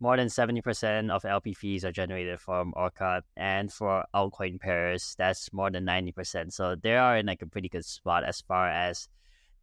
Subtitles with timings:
[0.00, 5.52] more than 70% of LP fees are generated from Orca, and for altcoin pairs, that's
[5.52, 6.52] more than 90%.
[6.52, 9.08] So they are in like a pretty good spot as far as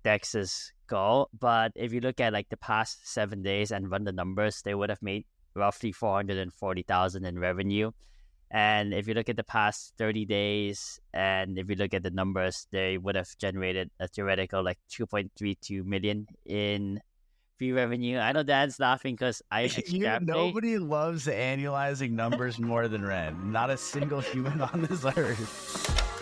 [0.03, 1.29] dexes go.
[1.37, 4.75] But if you look at like the past seven days and run the numbers, they
[4.75, 5.25] would have made
[5.55, 7.91] roughly 440,000 in revenue.
[8.51, 12.11] And if you look at the past 30 days and if you look at the
[12.11, 17.01] numbers, they would have generated a theoretical like 2.32 million in
[17.57, 18.17] fee revenue.
[18.17, 23.51] I know Dan's laughing because I you, nobody loves annualizing numbers more than Ren.
[23.51, 26.14] Not a single human on this earth.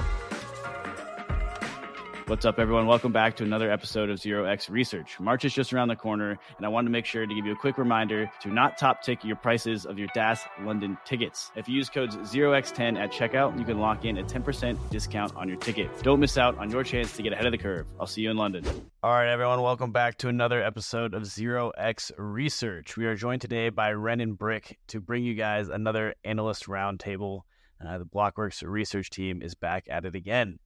[2.27, 2.87] What's up, everyone?
[2.87, 5.19] Welcome back to another episode of Zero X Research.
[5.19, 7.51] March is just around the corner, and I wanted to make sure to give you
[7.51, 11.51] a quick reminder to not top tick your prices of your DAS London tickets.
[11.57, 15.49] If you use codes 0x10 at checkout, you can lock in a 10% discount on
[15.49, 15.89] your ticket.
[16.01, 17.87] Don't miss out on your chance to get ahead of the curve.
[17.99, 18.63] I'll see you in London.
[19.03, 22.95] All right, everyone, welcome back to another episode of Zero X Research.
[22.95, 27.41] We are joined today by Renan Brick to bring you guys another analyst roundtable.
[27.85, 30.57] Uh, the Blockworks research team is back at it again.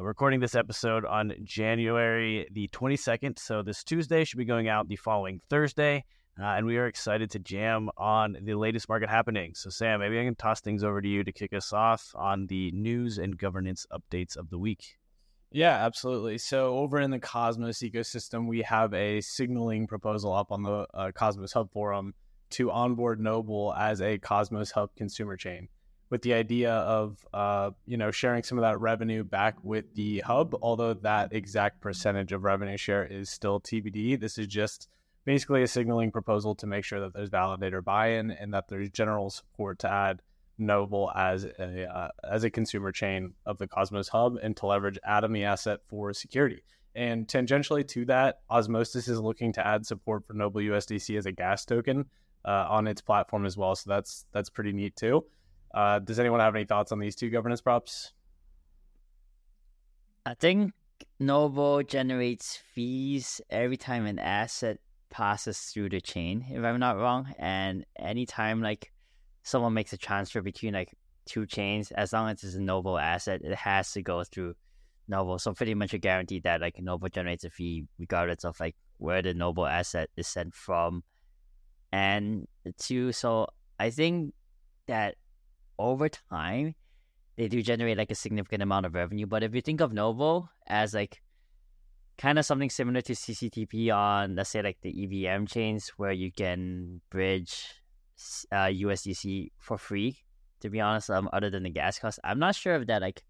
[0.00, 3.38] I'm recording this episode on January the 22nd.
[3.38, 6.06] So this Tuesday should be going out the following Thursday.
[6.40, 9.60] Uh, and we are excited to jam on the latest market happenings.
[9.60, 12.46] So, Sam, maybe I can toss things over to you to kick us off on
[12.46, 14.96] the news and governance updates of the week.
[15.50, 16.38] Yeah, absolutely.
[16.38, 21.12] So, over in the Cosmos ecosystem, we have a signaling proposal up on the uh,
[21.12, 22.14] Cosmos Hub forum
[22.52, 25.68] to onboard Noble as a Cosmos Hub consumer chain
[26.10, 30.20] with the idea of uh, you know sharing some of that revenue back with the
[30.20, 34.88] hub although that exact percentage of revenue share is still tbd this is just
[35.24, 39.30] basically a signaling proposal to make sure that there's validator buy-in and that there's general
[39.30, 40.20] support to add
[40.58, 44.98] noble as a uh, as a consumer chain of the cosmos hub and to leverage
[45.08, 46.62] atomy asset for security.
[46.94, 51.32] And tangentially to that osmosis is looking to add support for noble usdc as a
[51.32, 52.06] gas token
[52.44, 53.74] uh, on its platform as well.
[53.74, 55.24] So that's that's pretty neat too
[55.72, 58.12] uh, does anyone have any thoughts on these two governance props?
[60.26, 60.72] I think
[61.18, 64.78] Noble generates fees every time an asset
[65.10, 67.32] passes through the chain, if I'm not wrong.
[67.38, 68.92] And anytime like
[69.42, 70.94] someone makes a transfer between like
[71.26, 74.54] two chains, as long as it's a Noble asset, it has to go through
[75.08, 75.38] Noble.
[75.38, 79.22] So pretty much a guarantee that like Noble generates a fee regardless of like where
[79.22, 81.02] the Noble asset is sent from.
[81.92, 82.46] And
[82.78, 83.48] two, so
[83.78, 84.34] I think
[84.86, 85.16] that
[85.80, 86.74] over time,
[87.36, 89.26] they do generate like a significant amount of revenue.
[89.26, 91.22] But if you think of Noble as like
[92.18, 96.30] kind of something similar to CCTP on, let's say, like the EVM chains where you
[96.30, 97.64] can bridge
[98.52, 100.18] uh, USDC for free,
[100.60, 103.22] to be honest, um, other than the gas cost, I'm not sure if that like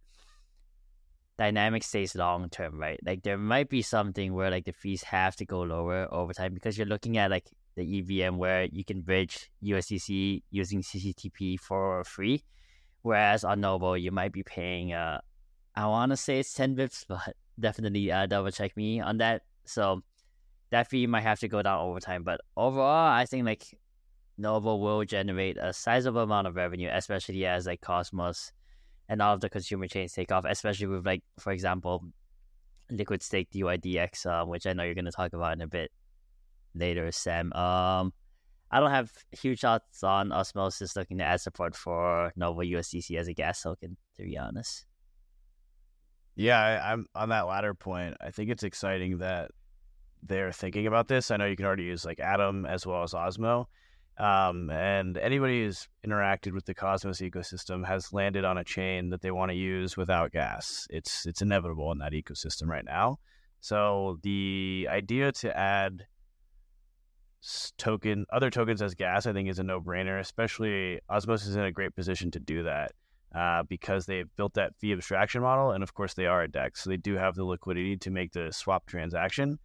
[1.38, 2.98] dynamic stays long term, right?
[3.06, 6.52] Like there might be something where like the fees have to go lower over time
[6.52, 12.04] because you're looking at like the EVM where you can bridge USDC using CCTP for
[12.04, 12.44] free.
[13.02, 15.20] Whereas on Noble, you might be paying, uh,
[15.74, 19.42] I want to say it's 10 bips, but definitely uh, double check me on that.
[19.64, 20.02] So
[20.70, 22.22] that fee might have to go down over time.
[22.22, 23.78] But overall, I think like
[24.36, 28.52] Noble will generate a sizable amount of revenue, especially as like Cosmos
[29.08, 32.04] and all of the consumer chains take off, especially with like, for example,
[32.90, 35.90] Liquid Stake DYDX, uh, which I know you're going to talk about in a bit
[36.74, 37.52] later, Sam.
[37.52, 38.12] Um,
[38.70, 43.26] I don't have huge thoughts on Osmosis looking to add support for Noble USDC as
[43.26, 44.86] a gas token, to be honest.
[46.36, 48.16] Yeah, I, am on that latter point.
[48.20, 49.50] I think it's exciting that
[50.22, 51.30] they're thinking about this.
[51.30, 53.66] I know you can already use like Atom as well as Osmo.
[54.18, 59.22] Um, and anybody who's interacted with the Cosmos ecosystem has landed on a chain that
[59.22, 60.86] they want to use without gas.
[60.90, 63.18] It's it's inevitable in that ecosystem right now.
[63.60, 66.06] So the idea to add
[67.78, 71.72] token other tokens as gas i think is a no-brainer especially osmosis is in a
[71.72, 72.92] great position to do that
[73.34, 76.82] uh, because they've built that fee abstraction model and of course they are a dex
[76.82, 79.58] so they do have the liquidity to make the swap transaction.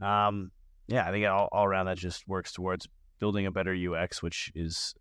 [0.00, 0.52] Um,
[0.86, 2.88] yeah i think all, all around that just works towards
[3.18, 4.94] building a better ux which is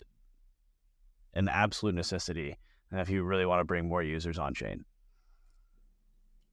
[1.34, 2.58] an absolute necessity
[2.92, 4.84] if you really want to bring more users on chain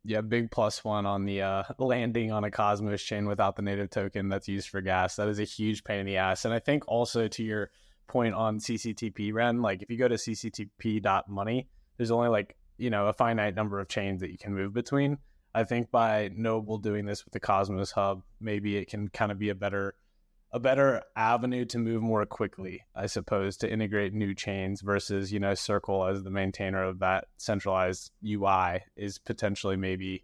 [0.04, 3.90] yeah, big plus one on the uh, landing on a Cosmos chain without the native
[3.90, 5.16] token that's used for gas.
[5.16, 6.44] That is a huge pain in the ass.
[6.44, 7.70] And I think also to your
[8.06, 13.06] point on CCTP, Ren, like if you go to cctp.money, there's only like, you know,
[13.06, 15.18] a finite number of chains that you can move between.
[15.54, 19.38] I think by Noble doing this with the Cosmos Hub, maybe it can kind of
[19.38, 19.94] be a better
[20.54, 25.40] a better avenue to move more quickly, I suppose, to integrate new chains versus, you
[25.40, 30.22] know, Circle as the maintainer of that centralized UI is potentially maybe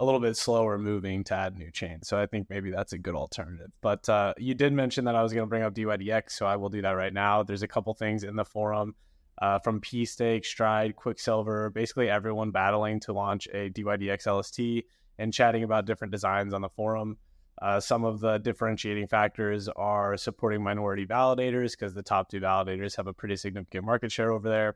[0.00, 2.08] a little bit slower moving to add new chains.
[2.08, 3.70] So I think maybe that's a good alternative.
[3.80, 6.56] But uh, you did mention that I was going to bring up DYDX, so I
[6.56, 7.44] will do that right now.
[7.44, 8.96] There's a couple things in the forum
[9.40, 14.86] uh, from P Stake, Stride, Quicksilver, basically everyone battling to launch a DYDX LST
[15.20, 17.16] and chatting about different designs on the forum.
[17.62, 22.96] Uh, some of the differentiating factors are supporting minority validators because the top two validators
[22.96, 24.74] have a pretty significant market share over there.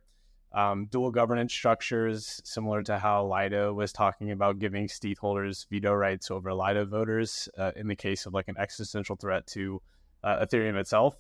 [0.53, 5.93] Um, dual governance structures, similar to how Lido was talking about giving stETH holders veto
[5.93, 9.83] rights over Lido voters uh, in the case of like an existential threat to
[10.23, 11.17] uh, Ethereum itself,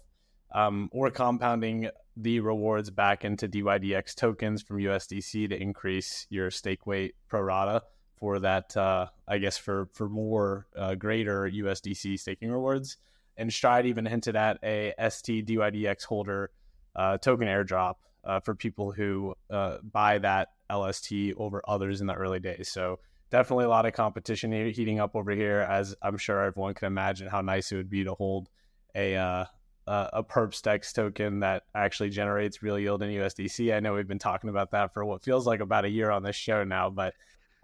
[0.54, 6.86] um, or compounding the rewards back into DYDX tokens from USDC to increase your stake
[6.86, 7.82] weight pro rata
[8.16, 8.76] for that.
[8.76, 12.96] Uh, I guess for for more uh, greater USDC staking rewards.
[13.36, 16.50] And Stride even hinted at a ST DYDX holder
[16.94, 22.14] uh, token airdrop uh, for people who uh, buy that LST over others in the
[22.14, 22.70] early days.
[22.72, 22.98] So
[23.30, 27.28] definitely a lot of competition heating up over here, as I'm sure everyone can imagine
[27.28, 28.48] how nice it would be to hold
[28.94, 29.44] a uh,
[29.86, 33.72] a perp dex token that actually generates real yield in USDC.
[33.74, 36.24] I know we've been talking about that for what feels like about a year on
[36.24, 37.14] this show now, but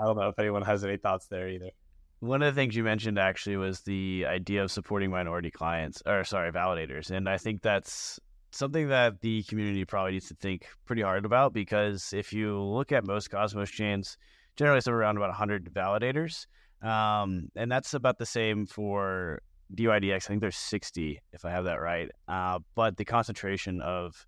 [0.02, 1.70] I don't know if anyone has any thoughts there either.
[2.18, 6.24] One of the things you mentioned actually was the idea of supporting minority clients, or
[6.24, 8.18] sorry, validators, and I think that's
[8.50, 12.90] something that the community probably needs to think pretty hard about because if you look
[12.90, 14.16] at most Cosmos chains,
[14.56, 16.46] generally it's around about 100 validators.
[16.82, 19.40] Um, and that's about the same for
[19.74, 20.16] DYDX.
[20.16, 22.10] I think there's 60, if I have that right.
[22.28, 24.26] Uh, but the concentration of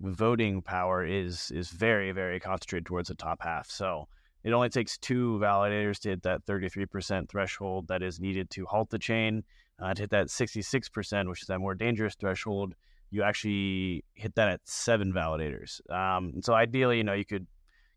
[0.00, 3.70] voting power is is very, very concentrated towards the top half.
[3.70, 4.08] So
[4.44, 8.90] it only takes two validators to hit that 33% threshold that is needed to halt
[8.90, 9.42] the chain,
[9.80, 12.74] uh, to hit that 66%, which is that more dangerous threshold
[13.14, 15.80] you actually hit that at seven validators.
[15.88, 17.46] Um, so ideally, you know, you could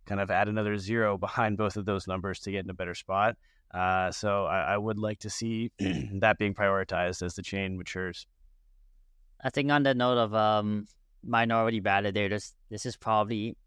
[0.06, 2.94] kind of add another zero behind both of those numbers to get in a better
[2.94, 3.36] spot.
[3.74, 8.26] Uh, so I, I, would like to see that being prioritized as the chain matures.
[9.44, 10.88] I think on the note of um,
[11.22, 13.58] minority validators, this is probably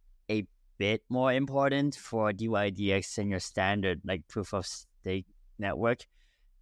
[0.81, 5.27] bit more important for DYDX than your standard like proof of stake
[5.59, 6.07] network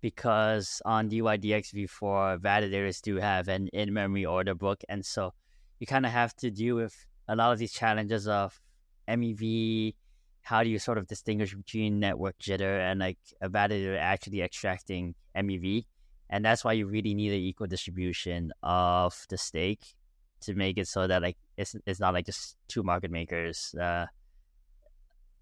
[0.00, 4.82] because on DYDX v4, validators do have an in memory order book.
[4.88, 5.34] And so
[5.78, 6.94] you kind of have to deal with
[7.28, 8.60] a lot of these challenges of
[9.08, 9.94] MEV.
[10.42, 15.14] How do you sort of distinguish between network jitter and like a validator actually extracting
[15.36, 15.84] MEV?
[16.28, 19.94] And that's why you really need an equal distribution of the stake
[20.40, 24.06] to make it so that like it's it's not like just two market makers uh,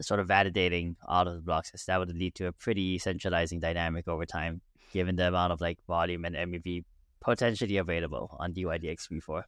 [0.00, 4.08] sort of validating all of the blocks that would lead to a pretty centralizing dynamic
[4.08, 4.60] over time,
[4.92, 6.84] given the amount of like volume and MEV
[7.20, 9.42] potentially available on DYDX v4.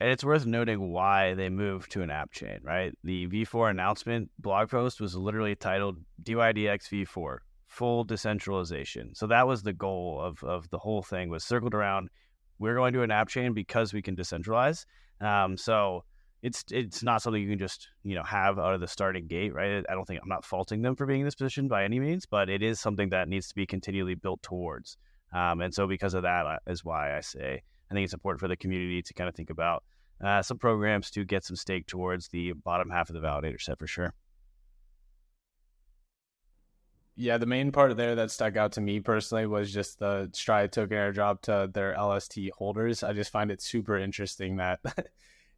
[0.00, 2.92] And it's worth noting why they moved to an app chain, right?
[3.04, 7.36] The V4 announcement blog post was literally titled DYDX V4,
[7.68, 9.14] full decentralization.
[9.14, 12.10] So that was the goal of, of the whole thing was circled around
[12.58, 14.84] we're going to an app chain because we can decentralize.
[15.20, 16.04] Um, so
[16.42, 19.54] it's it's not something you can just you know have out of the starting gate,
[19.54, 19.84] right?
[19.88, 22.26] I don't think I'm not faulting them for being in this position by any means,
[22.26, 24.96] but it is something that needs to be continually built towards.
[25.32, 28.48] Um, and so because of that uh, why I say I think it's important for
[28.48, 29.84] the community to kind of think about
[30.22, 33.78] uh, some programs to get some stake towards the bottom half of the validator set
[33.78, 34.14] for sure.
[37.14, 40.30] Yeah, the main part of there that stuck out to me personally was just the
[40.32, 43.02] Stride token airdrop to their LST holders.
[43.02, 44.80] I just find it super interesting that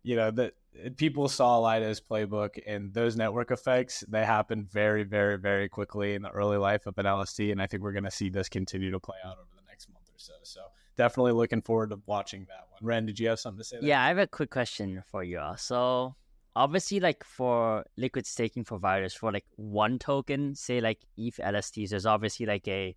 [0.04, 0.52] you know that
[0.96, 6.22] people saw Lido's playbook and those network effects they happen very very very quickly in
[6.22, 8.90] the early life of an LST and I think we're going to see this continue
[8.92, 10.34] to play out over the next month or so.
[10.42, 10.60] So
[10.96, 12.80] definitely looking forward to watching that one.
[12.82, 13.88] Ren did you have something to say there?
[13.88, 15.56] yeah I have a quick question for you all.
[15.56, 16.14] So
[16.54, 22.06] obviously like for liquid staking providers for like one token say like ETH LSTs there's
[22.06, 22.94] obviously like a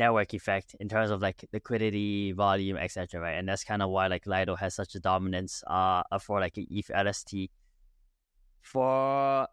[0.00, 3.20] network effect in terms of like liquidity, volume, etc.
[3.20, 6.54] Right, and that's kind of why like Lido has such a dominance uh for like
[6.56, 7.50] ETH LST.
[8.62, 9.46] For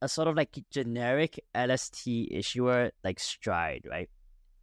[0.00, 4.08] a sort of like generic LST issuer like Stride, right?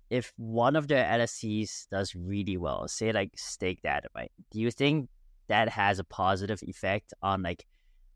[0.09, 4.31] If one of their LSTs does really well, say like stake data, right?
[4.51, 5.09] Do you think
[5.47, 7.65] that has a positive effect on like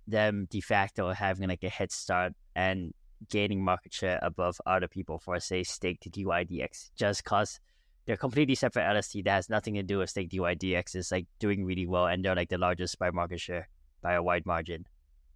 [0.07, 2.93] them de facto having like a head start and
[3.29, 7.59] gaining market share above other people for say stake to DYDX just cause
[8.05, 11.65] they're completely separate LST that has nothing to do with stake DYDX is like doing
[11.65, 13.69] really well and they're like the largest by market share
[14.01, 14.85] by a wide margin.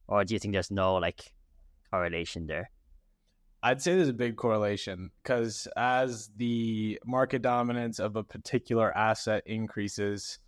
[0.08, 1.34] Or do you think there's no like
[1.89, 2.70] correlation there?
[3.63, 9.44] I'd say there's a big correlation because as the market dominance of a particular asset
[9.46, 10.39] increases,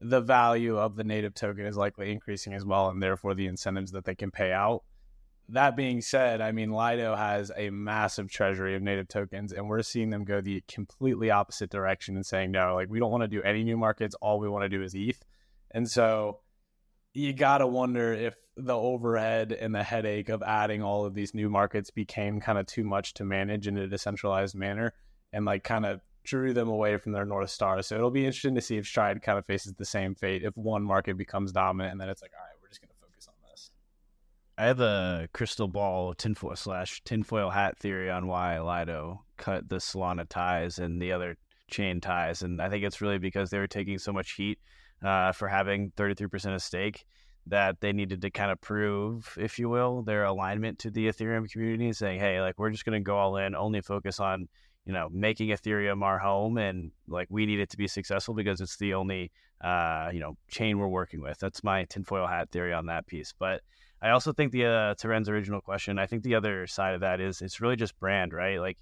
[0.00, 3.92] the value of the native token is likely increasing as well, and therefore the incentives
[3.92, 4.82] that they can pay out
[5.52, 9.82] that being said, I mean, Lido has a massive treasury of native tokens, and we're
[9.82, 13.28] seeing them go the completely opposite direction and saying, no, like, we don't want to
[13.28, 14.14] do any new markets.
[14.20, 15.22] All we want to do is ETH.
[15.70, 16.40] And so
[17.14, 21.34] you got to wonder if the overhead and the headache of adding all of these
[21.34, 24.94] new markets became kind of too much to manage in a decentralized manner
[25.32, 27.82] and, like, kind of drew them away from their North Star.
[27.82, 30.56] So it'll be interesting to see if Stride kind of faces the same fate if
[30.56, 33.26] one market becomes dominant and then it's like, all right, we're just going to focus
[33.28, 33.70] on this.
[34.62, 39.78] I have a crystal ball tinfoil slash tinfoil hat theory on why Lido cut the
[39.78, 41.36] Solana ties and the other
[41.68, 42.42] chain ties.
[42.42, 44.60] And I think it's really because they were taking so much heat
[45.02, 47.04] uh, for having 33% of stake
[47.48, 51.50] that they needed to kind of prove, if you will, their alignment to the Ethereum
[51.50, 54.46] community, and saying, hey, like, we're just going to go all in, only focus on
[54.84, 58.60] you know, making Ethereum our home, and like we need it to be successful because
[58.60, 61.38] it's the only, uh, you know, chain we're working with.
[61.38, 63.32] That's my tinfoil hat theory on that piece.
[63.36, 63.62] But
[64.02, 67.00] I also think the uh, to Ren's original question, I think the other side of
[67.02, 68.58] that is it's really just brand, right?
[68.58, 68.78] Like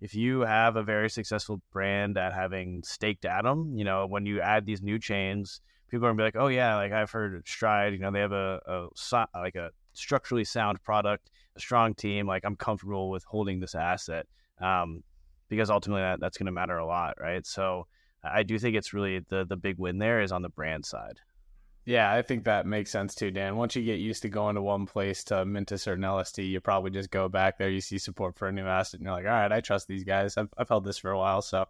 [0.00, 4.40] if you have a very successful brand at having staked Atom, you know, when you
[4.40, 7.94] add these new chains, people are gonna be like, oh yeah, like I've heard Stride,
[7.94, 12.28] you know, they have a, a like a structurally sound product, a strong team.
[12.28, 14.26] Like I'm comfortable with holding this asset.
[14.60, 15.02] Um,
[15.48, 17.44] because ultimately that, that's to matter a lot, right?
[17.44, 17.88] So
[18.22, 21.18] I do think it's really the the big win there is on the brand side.
[21.90, 23.56] Yeah, I think that makes sense too, Dan.
[23.56, 26.60] Once you get used to going to one place to mint a certain LST, you
[26.60, 27.68] probably just go back there.
[27.68, 30.04] You see support for a new asset, and you're like, all right, I trust these
[30.04, 30.36] guys.
[30.36, 31.66] I've, I've held this for a while, so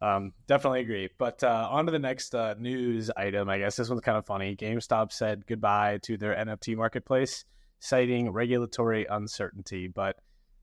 [0.00, 1.08] um, definitely agree.
[1.18, 3.48] But uh, on to the next uh, news item.
[3.48, 4.54] I guess this one's kind of funny.
[4.54, 7.44] GameStop said goodbye to their NFT marketplace,
[7.80, 9.88] citing regulatory uncertainty.
[9.88, 10.20] But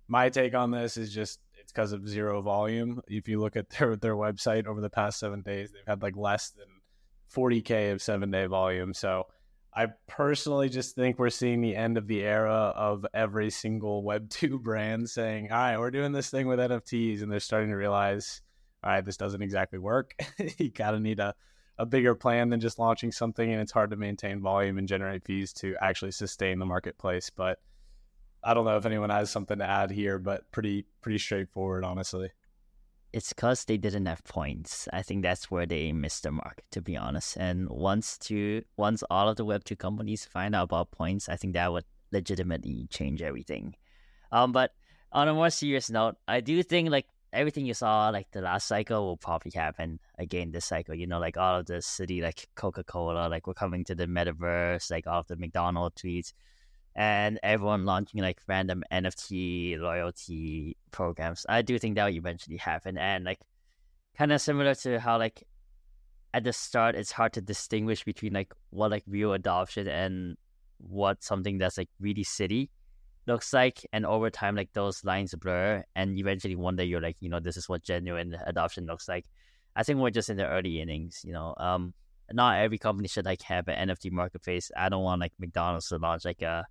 [0.08, 3.02] my take on this is just it's because of zero volume.
[3.10, 6.16] If you look at their their website over the past seven days, they've had like
[6.16, 6.68] less than
[7.34, 8.94] 40k of seven day volume.
[8.94, 9.27] So
[9.75, 14.29] I personally just think we're seeing the end of the era of every single Web
[14.29, 17.75] two brand saying, "All right, we're doing this thing with NFTs," and they're starting to
[17.75, 18.41] realize,
[18.84, 20.15] "All right, this doesn't exactly work.
[20.58, 21.36] you gotta need a
[21.77, 25.25] a bigger plan than just launching something, and it's hard to maintain volume and generate
[25.25, 27.60] fees to actually sustain the marketplace." But
[28.41, 32.32] I don't know if anyone has something to add here, but pretty pretty straightforward, honestly.
[33.16, 34.90] It's because they didn't have points.
[34.92, 37.38] I think that's where they missed the mark, to be honest.
[37.38, 41.38] And once to once all of the Web two companies find out about points, I
[41.38, 43.78] think that would legitimately change everything.
[44.34, 44.72] Um, but
[45.14, 48.68] on a more serious note, I do think like everything you saw like the last
[48.68, 50.94] cycle will probably happen again this cycle.
[50.94, 54.08] You know, like all of the city like Coca Cola, like we're coming to the
[54.08, 56.34] metaverse, like all of the McDonald tweets
[56.96, 61.46] and everyone launching like random NFT loyalty programs.
[61.50, 63.40] I do think that will eventually happen, and like
[64.18, 65.44] kind of similar to how like
[66.34, 70.36] at the start it's hard to distinguish between like what like real adoption and
[70.78, 72.70] what something that's like really city
[73.28, 77.16] looks like and over time like those lines blur and eventually one day you're like
[77.22, 79.25] you know this is what genuine adoption looks like
[79.75, 81.94] i think we're just in the early innings you know um
[82.34, 85.98] not every company should like have an nft marketplace i don't want like mcdonald's to
[85.98, 86.66] launch like a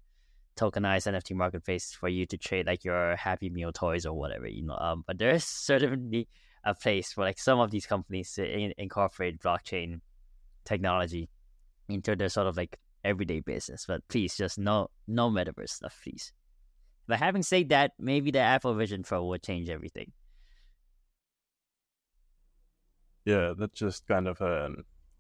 [0.56, 4.64] tokenized NFT marketplace for you to trade like your Happy Meal toys or whatever, you
[4.64, 4.76] know.
[4.76, 6.28] Um, but there's certainly
[6.64, 10.00] a place for like some of these companies to in- incorporate blockchain
[10.64, 11.28] technology
[11.88, 13.84] into their sort of like everyday business.
[13.86, 16.32] But please, just no no metaverse stuff, please.
[17.06, 20.12] But having said that, maybe the Apple Vision Pro would change everything.
[23.26, 24.70] Yeah, that's just kind of a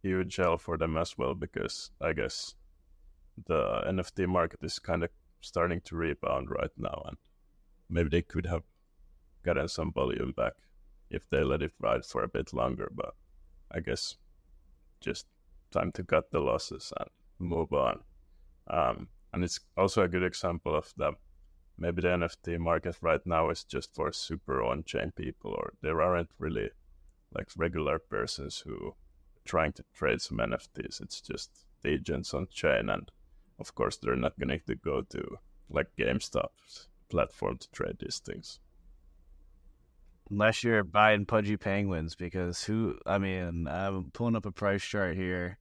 [0.02, 2.54] huge help for them as well because I guess
[3.46, 5.10] the NFT market is kind of
[5.44, 7.16] starting to rebound right now, and
[7.88, 8.62] maybe they could have
[9.44, 10.54] gotten some volume back
[11.10, 12.90] if they let it ride for a bit longer.
[12.94, 13.14] But
[13.70, 14.16] I guess
[15.00, 15.26] just
[15.70, 17.08] time to cut the losses and
[17.38, 18.00] move on.
[18.68, 21.14] Um, and it's also a good example of that.
[21.76, 26.30] maybe the NFT market right now is just for super on-chain people, or there aren't
[26.38, 26.70] really
[27.34, 28.92] like regular persons who are
[29.44, 31.02] trying to trade some NFTs.
[31.02, 31.50] It's just
[31.84, 33.10] agents on chain, and
[33.58, 35.38] of course they're not going to go to
[35.70, 38.58] like GameStop's platform to trade these things.
[40.30, 42.98] Unless you're buying pudgy penguins, because who?
[43.06, 45.58] I mean, I'm pulling up a price chart here.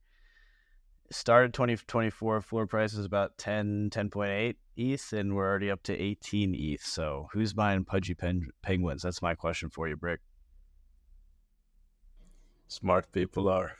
[1.10, 6.54] Started 2024 floor price is about 10, 10.8 ETH, and we're already up to 18
[6.54, 6.82] ETH.
[6.82, 9.02] So who's buying pudgy pen- penguins?
[9.02, 10.20] That's my question for you, Brick.
[12.68, 13.72] Smart people are.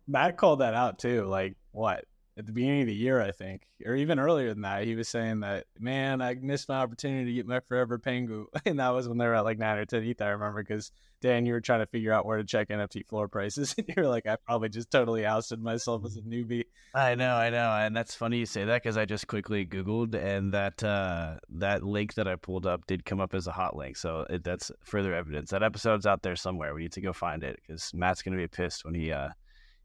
[0.08, 1.24] Matt called that out too.
[1.24, 2.04] Like what?
[2.38, 5.08] at the beginning of the year, I think, or even earlier than that, he was
[5.08, 8.44] saying that, man, I missed my opportunity to get my forever Pengu.
[8.64, 10.92] And that was when they were at like nine or 10 ETH, I remember, because
[11.20, 13.74] Dan, you were trying to figure out where to check NFT floor prices.
[13.78, 16.64] And you're like, I probably just totally ousted myself as a newbie.
[16.94, 17.72] I know, I know.
[17.72, 21.82] And that's funny you say that because I just quickly Googled and that uh, that
[21.82, 23.96] link that I pulled up did come up as a hot link.
[23.96, 25.50] So it, that's further evidence.
[25.50, 26.72] That episode's out there somewhere.
[26.72, 29.30] We need to go find it because Matt's to be pissed when he, uh,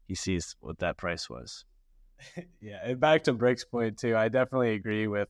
[0.06, 1.64] he sees what that price was.
[2.60, 4.16] yeah, and back to Brick's point too.
[4.16, 5.28] I definitely agree with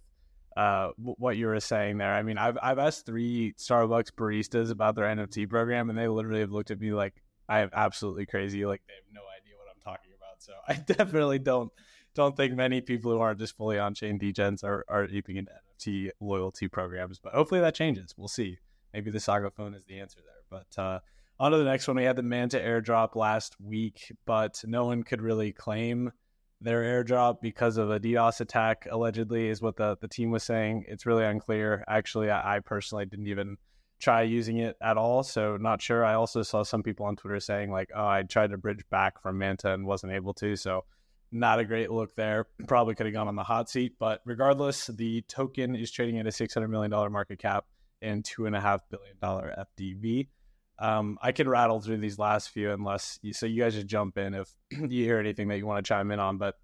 [0.57, 2.15] uh, what you were saying there.
[2.15, 6.41] I mean, I've I've asked three Starbucks baristas about their NFT program, and they literally
[6.41, 7.15] have looked at me like
[7.49, 8.65] I am absolutely crazy.
[8.65, 10.43] Like they have no idea what I'm talking about.
[10.43, 11.73] So I definitely don't
[12.15, 15.53] don't think many people who aren't just fully on chain degens are are aping into
[15.81, 17.19] NFT loyalty programs.
[17.19, 18.15] But hopefully that changes.
[18.17, 18.59] We'll see.
[18.93, 20.61] Maybe the Saga phone is the answer there.
[20.77, 21.01] But uh,
[21.39, 21.97] on to the next one.
[21.97, 26.13] We had the Manta airdrop last week, but no one could really claim
[26.61, 30.85] their airdrop because of a DDoS attack, allegedly, is what the, the team was saying.
[30.89, 31.85] It's really unclear.
[31.89, 33.57] Actually, I, I personally didn't even
[34.01, 36.05] try using it at all, so not sure.
[36.05, 39.21] I also saw some people on Twitter saying, like, oh, I tried to bridge back
[39.21, 40.85] from Manta and wasn't able to, so
[41.33, 42.47] not a great look there.
[42.69, 46.27] Probably could have gone on the hot seat, but regardless, the token is trading at
[46.27, 47.67] a $600 million market cap
[48.01, 50.29] and $2.5 billion FDV.
[50.79, 54.19] Um, I can rattle through these last few unless you, so you guys just jump
[54.19, 56.39] in if you hear anything that you want to chime in on.
[56.39, 56.59] But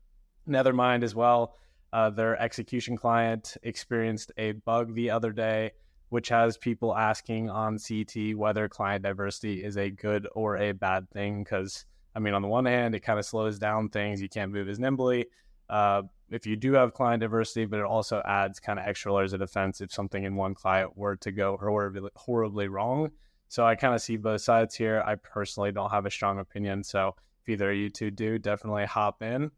[0.48, 1.54] Nethermind as well,
[1.92, 5.72] uh, their execution client experienced a bug the other day,
[6.08, 11.08] which has people asking on CT whether client diversity is a good or a bad
[11.10, 11.44] thing.
[11.44, 14.52] Because I mean, on the one hand, it kind of slows down things; you can't
[14.52, 15.26] move as nimbly.
[15.68, 19.32] Uh, if you do have client diversity, but it also adds kind of extra layers
[19.32, 23.10] of defense if something in one client were to go horribly, horribly wrong.
[23.50, 25.02] So I kind of see both sides here.
[25.04, 26.84] I personally don't have a strong opinion.
[26.84, 29.50] So if either of you two do, definitely hop in.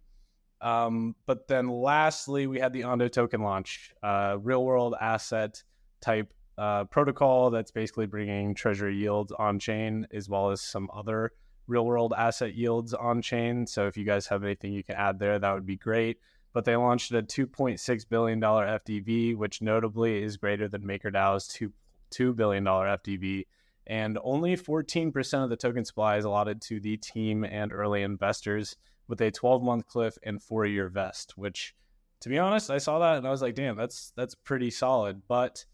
[0.62, 5.62] Um, but then lastly, we had the Ondo token launch, uh, real world asset
[6.00, 11.32] type uh, protocol that's basically bringing treasury yields on chain as well as some other
[11.66, 13.66] real world asset yields on chain.
[13.66, 16.16] So if you guys have anything you can add there, that would be great.
[16.54, 21.70] But they launched a $2.6 billion FDV, which notably is greater than MakerDAO's 2,
[22.11, 23.44] $2 billion FDV
[23.87, 28.77] and only 14% of the token supply is allotted to the team and early investors
[29.09, 31.75] with a 12 month cliff and four year vest which
[32.21, 35.23] to be honest i saw that and i was like damn that's that's pretty solid.
[35.29, 35.64] But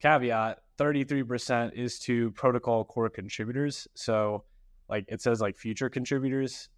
[0.00, 3.88] caveat 33% is to protocol core contributors.
[3.94, 4.44] So
[4.88, 6.68] like it says like future contributors.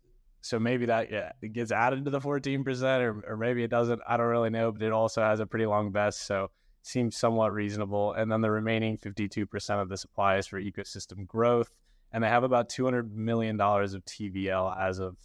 [0.41, 4.01] So maybe that yeah it gets added to the 14% or, or maybe it doesn't.
[4.07, 6.27] I don't really know but it also has a pretty long vest.
[6.27, 6.51] So
[6.83, 8.13] seems somewhat reasonable.
[8.13, 11.71] And then the remaining 52% of the supply is for ecosystem growth.
[12.13, 15.17] And they have about $200 million of TVL as of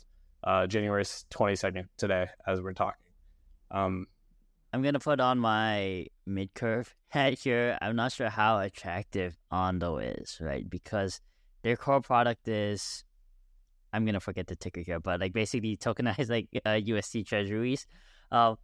[0.44, 3.00] uh, January 22nd today, as we're talking.
[3.72, 4.08] Um,
[4.74, 7.78] I'm going to put on my mid curve hat here.
[7.82, 10.68] I'm not sure how attractive Ondo is, right?
[10.70, 11.22] Because
[11.62, 13.06] their core product is,
[13.94, 16.80] I'm to forget the ticker here, but like basically tokenized like uh,
[17.24, 17.86] treasuries.
[18.32, 18.56] Uh,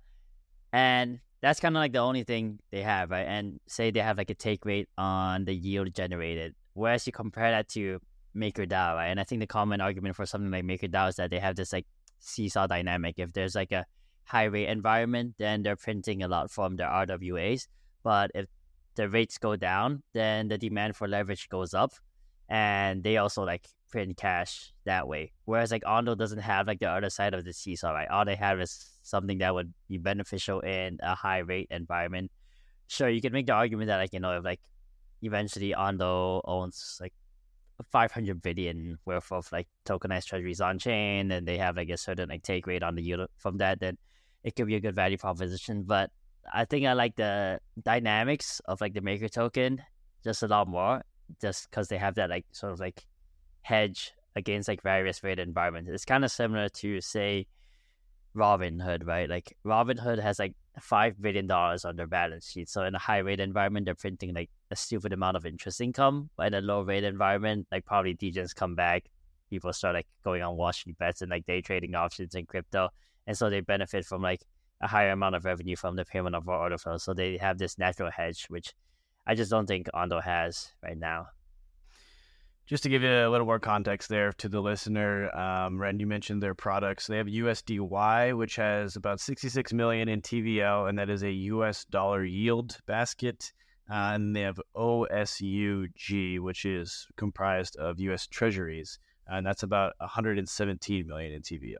[0.73, 3.25] and that's kind of like the only thing they have, right?
[3.25, 6.55] And say they have like a take rate on the yield generated.
[6.73, 7.99] Whereas you compare that to
[8.35, 9.07] MakerDAO, right?
[9.07, 11.71] And I think the common argument for something like MakerDAO is that they have this
[11.71, 11.85] like
[12.19, 13.15] seesaw dynamic.
[13.17, 13.85] If there's like a
[14.25, 17.67] high rate environment, then they're printing a lot from their RWAs.
[18.03, 18.47] But if
[18.95, 21.91] the rates go down, then the demand for leverage goes up.
[22.49, 25.31] And they also like print cash that way.
[25.45, 28.07] Whereas like Ondo doesn't have like the other side of the seesaw, right?
[28.09, 32.31] All they have is something that would be beneficial in a high rate environment.
[32.87, 34.59] Sure, you can make the argument that like you know if like
[35.21, 37.13] eventually Ondo owns like
[37.91, 42.29] 500 billion worth of like tokenized treasuries on chain, and they have like a certain
[42.29, 43.97] like take rate on the yield from that, then
[44.43, 45.83] it could be a good value proposition.
[45.83, 46.11] But
[46.51, 49.81] I think I like the dynamics of like the maker token
[50.23, 51.03] just a lot more,
[51.41, 53.05] just because they have that like sort of like
[53.61, 55.89] hedge against like various rate environments.
[55.89, 57.47] It's kind of similar to say
[58.35, 59.29] Robinhood, right?
[59.29, 62.69] Like Robinhood has like five billion dollars on their balance sheet.
[62.69, 66.29] So in a high rate environment, they're printing like a stupid amount of interest income.
[66.37, 69.05] But in a low rate environment, like probably degens come back,
[69.49, 72.89] people start like going on Street bets and like day trading options in crypto,
[73.27, 74.41] and so they benefit from like
[74.81, 76.97] a higher amount of revenue from the payment of order flow.
[76.97, 78.73] So they have this natural hedge, which
[79.29, 81.27] I just don't think Ondo has right now
[82.69, 86.05] just to give you a little more context there to the listener, um, Ren, you
[86.05, 87.07] mentioned their products.
[87.07, 91.83] They have USDY, which has about 66 million in TVL, and that is a US
[91.85, 93.51] dollar yield basket.
[93.89, 101.07] Uh, and they have OSUG, which is comprised of US treasuries, and that's about 117
[101.07, 101.77] million in TVL.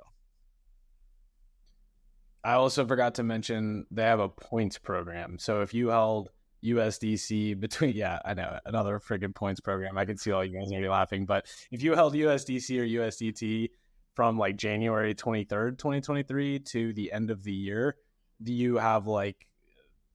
[2.44, 5.38] I also forgot to mention they have a points program.
[5.38, 6.30] So if you held
[6.64, 9.98] USDC between, yeah, I know another friggin' points program.
[9.98, 13.70] I can see all you guys are laughing, but if you held USDC or USDT
[14.16, 17.96] from like January 23rd, 2023 to the end of the year,
[18.42, 19.48] do you have like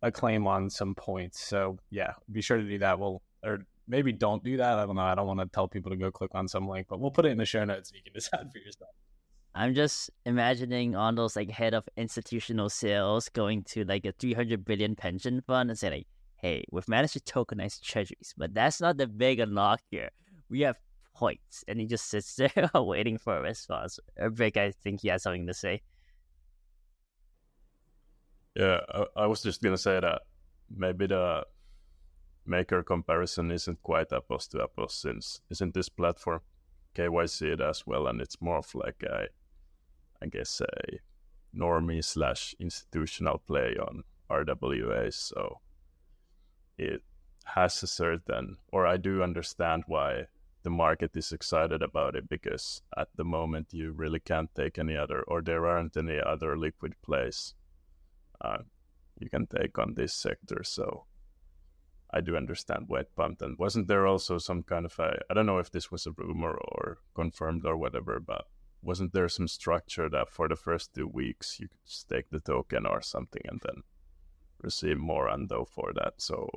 [0.04, 1.40] a claim on some points.
[1.40, 2.98] So yeah, be sure to do that.
[2.98, 4.78] We'll, or maybe don't do that.
[4.78, 5.02] I don't know.
[5.02, 7.24] I don't want to tell people to go click on some link, but we'll put
[7.24, 8.90] it in the show notes so you can decide for yourself.
[9.54, 14.94] I'm just imagining those like head of institutional sales going to like a 300 billion
[14.94, 16.06] pension fund and say like,
[16.44, 20.10] hey, we've managed to tokenize treasuries, but that's not the big unlock here.
[20.50, 20.78] We have
[21.14, 21.64] points.
[21.66, 23.98] And he just sits there waiting for a response.
[24.32, 25.80] Brick, I think he has something to say.
[28.54, 30.20] Yeah, I, I was just going to say that
[30.68, 31.46] maybe the
[32.44, 36.40] maker comparison isn't quite apples to apples since isn't this platform
[36.94, 39.28] KYC it as well, and it's more of like a
[40.22, 40.98] I guess, a
[41.56, 45.12] normie slash institutional play on RWA.
[45.12, 45.60] So
[46.78, 47.02] it
[47.44, 50.26] has a certain, or I do understand why
[50.62, 54.96] the market is excited about it because at the moment you really can't take any
[54.96, 57.54] other, or there aren't any other liquid plays
[58.40, 58.58] uh,
[59.18, 60.62] you can take on this sector.
[60.64, 61.04] So
[62.12, 63.42] I do understand why it pumped.
[63.42, 66.12] And wasn't there also some kind of a, I don't know if this was a
[66.12, 68.46] rumor or confirmed or whatever, but
[68.82, 72.86] wasn't there some structure that for the first two weeks you could stake the token
[72.86, 73.82] or something and then
[74.64, 76.14] receive more Ondo for that?
[76.18, 76.48] So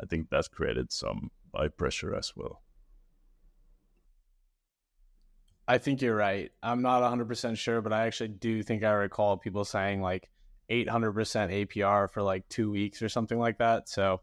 [0.00, 2.62] I think that created some buy pressure as well.
[5.68, 6.52] I think you're right.
[6.62, 10.30] I'm not 100% sure, but I actually do think I recall people saying like
[10.70, 10.86] 800%
[11.66, 13.88] APR for like two weeks or something like that.
[13.88, 14.20] So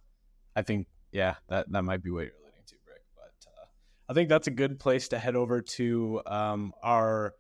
[0.56, 3.02] I think, yeah, that, that might be what you're alluding to, Brick.
[3.16, 3.66] But uh,
[4.08, 7.34] I think that's a good place to head over to um, our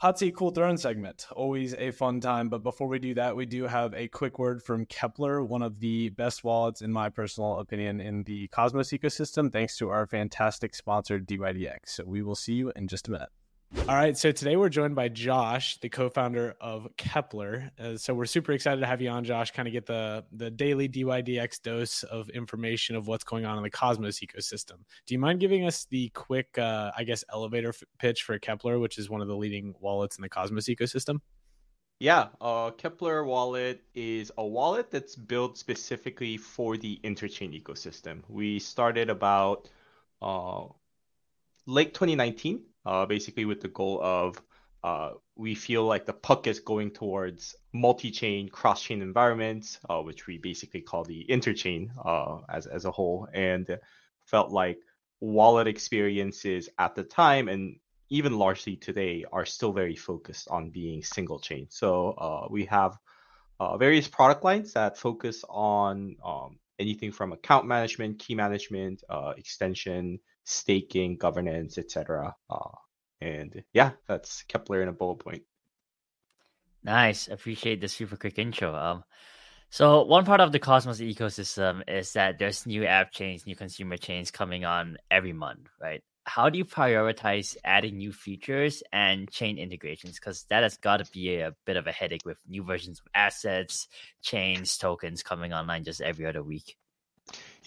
[0.00, 1.26] Hot Seat Cool Throne segment.
[1.32, 2.48] Always a fun time.
[2.48, 5.80] But before we do that, we do have a quick word from Keplr, one of
[5.80, 10.76] the best wallets, in my personal opinion, in the Cosmos ecosystem, thanks to our fantastic
[10.76, 11.80] sponsor, DYDX.
[11.86, 13.30] So we will see you in just a minute.
[13.76, 14.16] All right.
[14.16, 17.70] So today we're joined by Josh, the co-founder of Keplr.
[17.78, 19.50] Uh, so we're super excited to have you on, Josh.
[19.50, 23.62] Kind of get the the daily DYDX dose of information of what's going on in
[23.62, 24.76] the Cosmos ecosystem.
[25.06, 28.80] Do you mind giving us the quick, uh, I guess, elevator f- pitch for Keplr,
[28.80, 31.20] which is one of the leading wallets in the Cosmos ecosystem?
[31.98, 38.22] Yeah, uh, Keplr Wallet is a wallet that's built specifically for the interchain ecosystem.
[38.28, 39.68] We started about
[40.22, 40.66] uh,
[41.66, 44.40] late 2019 uh, basically with the goal of
[44.84, 50.38] uh, we feel like the puck is going towards multi-chain, cross-chain environments, uh, which we
[50.38, 53.78] basically call the interchain uh, as as a whole, and
[54.24, 54.78] felt like
[55.20, 57.76] wallet experiences at the time and
[58.10, 61.66] even largely today are still very focused on being single chain.
[61.68, 62.96] So uh, we have
[63.60, 69.02] uh, various product lines that focus on um, anything from account management, key management,
[69.36, 72.34] extension, staking, governance, etc.
[72.48, 72.70] Uh,
[73.20, 75.42] and yeah, that's Keplr in a bullet point.
[76.82, 77.28] Nice.
[77.28, 78.74] Appreciate the super quick intro.
[78.74, 79.04] Um,
[79.68, 83.98] so one part of the Cosmos ecosystem is that there's new app chains, new consumer
[83.98, 86.02] chains coming on every month, right?
[86.24, 90.18] How do you prioritize adding new features and chain integrations?
[90.18, 93.06] Because that has got to be a bit of a headache with new versions of
[93.14, 93.88] assets,
[94.22, 96.76] chains, tokens coming online just every other week.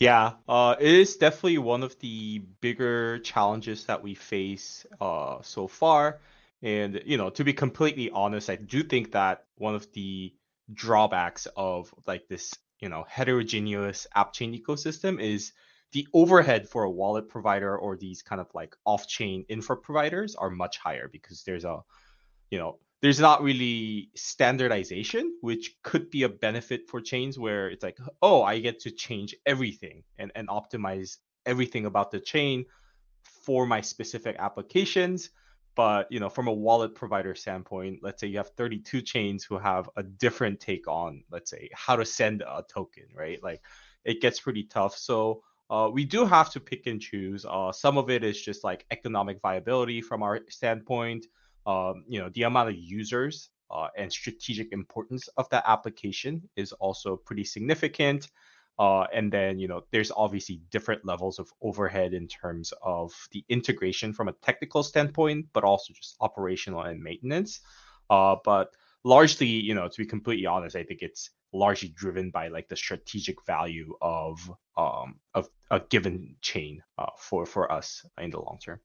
[0.02, 5.68] Yeah, uh, it is definitely one of the bigger challenges that we face uh, so
[5.68, 6.22] far.
[6.64, 10.34] And, you know, to be completely honest, I do think that one of the
[10.74, 15.52] drawbacks of like this, you know, heterogeneous app chain ecosystem is
[15.92, 20.34] the overhead for a wallet provider or these kind of like off chain infra providers
[20.34, 21.80] are much higher because there's a,
[22.50, 27.84] you know, there's not really standardization, which could be a benefit for chains where it's
[27.84, 32.66] like, oh, I get to change everything and, and optimize everything about the chain
[33.24, 35.32] for my specific applications.
[35.76, 39.58] But you know, from a wallet provider standpoint, let's say you have 32 chains who
[39.58, 43.42] have a different take on, let's say, how to send a token, right?
[43.42, 43.62] Like
[44.06, 44.96] it gets pretty tough.
[44.96, 47.46] So uh, we do have to pick and choose.
[47.50, 51.26] Uh, some of it is just like economic viability from our standpoint
[51.66, 56.72] um, you know the amount of users uh, and strategic importance of that application is
[56.74, 58.28] also pretty significant.
[58.80, 63.44] Uh, and then you know there's obviously different levels of overhead in terms of the
[63.50, 67.60] integration from a technical standpoint, but also just operational and maintenance.
[68.10, 68.70] Uh, but
[69.04, 72.76] largely, you know, to be completely honest, I think it's largely driven by like the
[72.76, 74.40] strategic value of
[74.78, 78.80] um, of a given chain uh, for for us in the long term.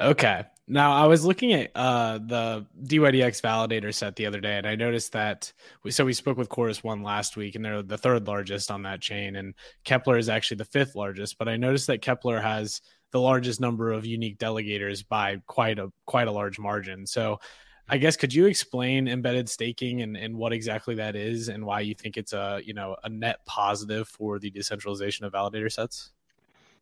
[0.00, 0.44] Okay.
[0.66, 4.76] Now I was looking at uh, the DYDX validator set the other day, and I
[4.76, 5.52] noticed that
[5.82, 8.82] we so we spoke with Chorus One last week, and they're the third largest on
[8.84, 9.54] that chain, and
[9.84, 11.36] Keplr is actually the fifth largest.
[11.36, 12.80] But I noticed that Keplr has
[13.10, 17.06] the largest number of unique delegators by quite a quite a large margin.
[17.06, 17.40] So
[17.86, 21.80] I guess could you explain embedded staking and, and what exactly that is and why
[21.80, 26.12] you think it's a you know a net positive for the decentralization of validator sets?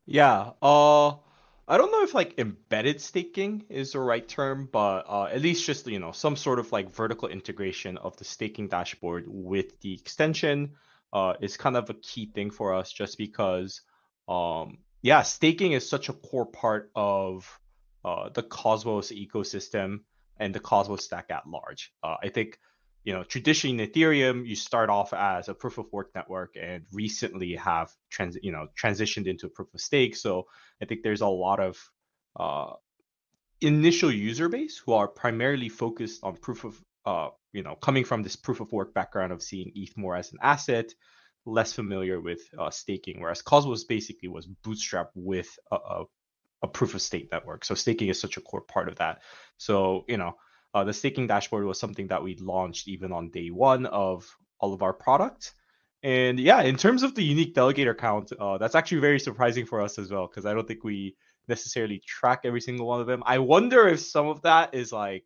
[0.07, 0.51] Yeah.
[0.63, 1.15] Uh
[1.73, 5.65] I don't know if like embedded staking is the right term, but uh, at least
[5.65, 9.95] just you know some sort of like vertical integration of the staking dashboard with the
[9.95, 10.73] extension
[11.15, 13.81] uh, is kind of a key thing for us, just because
[14.29, 17.59] um, yeah, staking is such a core part of
[18.05, 20.01] uh, the Cosmos ecosystem
[20.37, 21.91] and the Cosmos stack at large.
[22.03, 22.59] Uh, I think
[23.05, 26.85] you know, traditionally in Ethereum, you start off as a proof of work network and
[26.93, 30.15] recently have trans, you know, transitioned into a proof of stake.
[30.15, 30.47] So
[30.81, 31.79] I think there's a lot of
[32.39, 32.75] uh,
[33.61, 38.23] initial user base who are primarily focused on proof of, uh, you know, coming from
[38.23, 40.95] this proof of work background of seeing ETH more as an asset,
[41.45, 43.21] less familiar with uh, staking.
[43.21, 46.05] Whereas Cosmos basically was bootstrapped with a, a,
[46.63, 47.65] a proof of stake network.
[47.65, 49.23] So staking is such a core part of that.
[49.57, 50.37] So you know
[50.75, 54.73] uh, the staking dashboard was something that we launched even on day one of all
[54.73, 55.55] of our products.
[56.03, 59.81] And yeah, in terms of the unique delegator count, uh, that's actually very surprising for
[59.81, 61.17] us as well because I don't think we
[61.49, 63.23] necessarily track every single one of them.
[63.27, 65.25] I wonder if some of that is like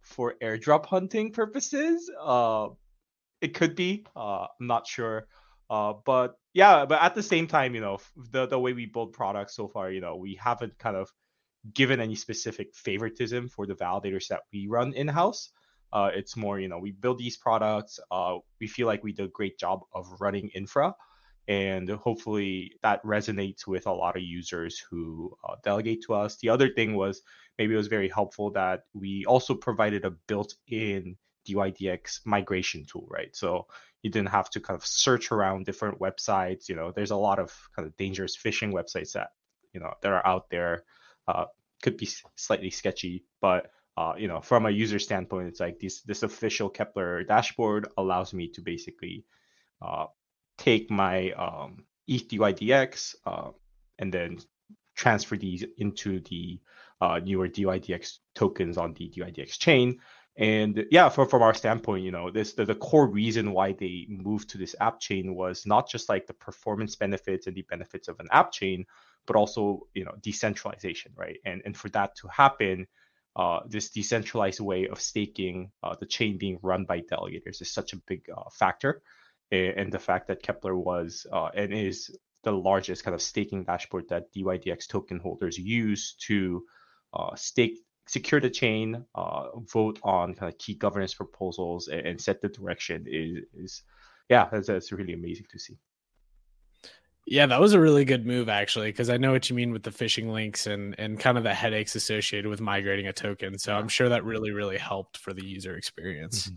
[0.00, 2.10] for airdrop hunting purposes.
[2.20, 2.68] Uh,
[3.40, 4.06] it could be.
[4.16, 5.26] Uh, I'm not sure.
[5.68, 7.98] Uh, but yeah, but at the same time, you know,
[8.32, 11.12] the the way we build products so far, you know, we haven't kind of
[11.74, 15.50] given any specific favoritism for the validators that we run in house.
[15.92, 17.98] Uh, it's more, you know, we build these products.
[18.10, 20.94] Uh, we feel like we did a great job of running infra,
[21.48, 26.36] and hopefully that resonates with a lot of users who uh, delegate to us.
[26.36, 27.22] The other thing was
[27.58, 31.16] maybe it was very helpful that we also provided a built-in
[31.48, 33.34] DYDX migration tool, right?
[33.34, 33.66] So
[34.02, 36.68] you didn't have to kind of search around different websites.
[36.68, 39.30] You know, there's a lot of kind of dangerous phishing websites that
[39.72, 40.84] you know that are out there
[41.30, 41.46] uh,
[41.82, 46.02] could be slightly sketchy, but uh, you know, from a user standpoint, it's like this
[46.02, 49.24] this official Keplr dashboard allows me to basically
[49.82, 50.06] uh,
[50.58, 52.32] take my um, ETH
[53.26, 53.50] uh,
[53.98, 54.38] and then
[54.94, 56.60] transfer these into the
[57.00, 60.00] uh, newer DYDX tokens on the DYDX chain.
[60.36, 64.06] And yeah, from, from our standpoint, you know, this the, the core reason why they
[64.08, 68.08] moved to this app chain was not just like the performance benefits and the benefits
[68.08, 68.86] of an app chain,
[69.30, 71.38] but also you know decentralization, right?
[71.44, 72.88] And and for that to happen,
[73.36, 77.92] uh, this decentralized way of staking, uh, the chain being run by delegators, is such
[77.92, 79.02] a big uh, factor.
[79.52, 82.10] And the fact that Keplr was uh, and is
[82.42, 86.64] the largest kind of staking dashboard that DYDX token holders use to
[87.14, 92.20] uh, stake, secure the chain, uh, vote on kind of key governance proposals, and, and
[92.20, 93.82] set the direction is, is
[94.28, 95.78] yeah, that's, that's really amazing to see.
[97.30, 99.84] Yeah, that was a really good move actually, because I know what you mean with
[99.84, 103.56] the phishing links and and kind of the headaches associated with migrating a token.
[103.56, 106.48] So I'm sure that really really helped for the user experience.
[106.48, 106.56] Mm-hmm.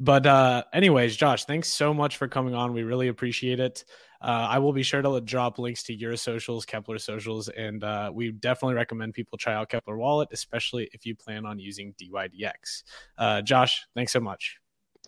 [0.00, 2.72] But uh, anyways, Josh, thanks so much for coming on.
[2.72, 3.84] We really appreciate it.
[4.20, 8.10] Uh, I will be sure to drop links to your socials, Keplr socials, and uh,
[8.12, 12.82] we definitely recommend people try out Keplr Wallet, especially if you plan on using DYDX.
[13.16, 14.58] Uh, Josh, thanks so much.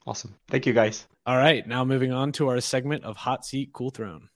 [0.07, 0.37] Awesome.
[0.49, 1.09] Thank you, guys.
[1.27, 4.29] All right, now moving on to our segment of Hot Seat Cool Throne.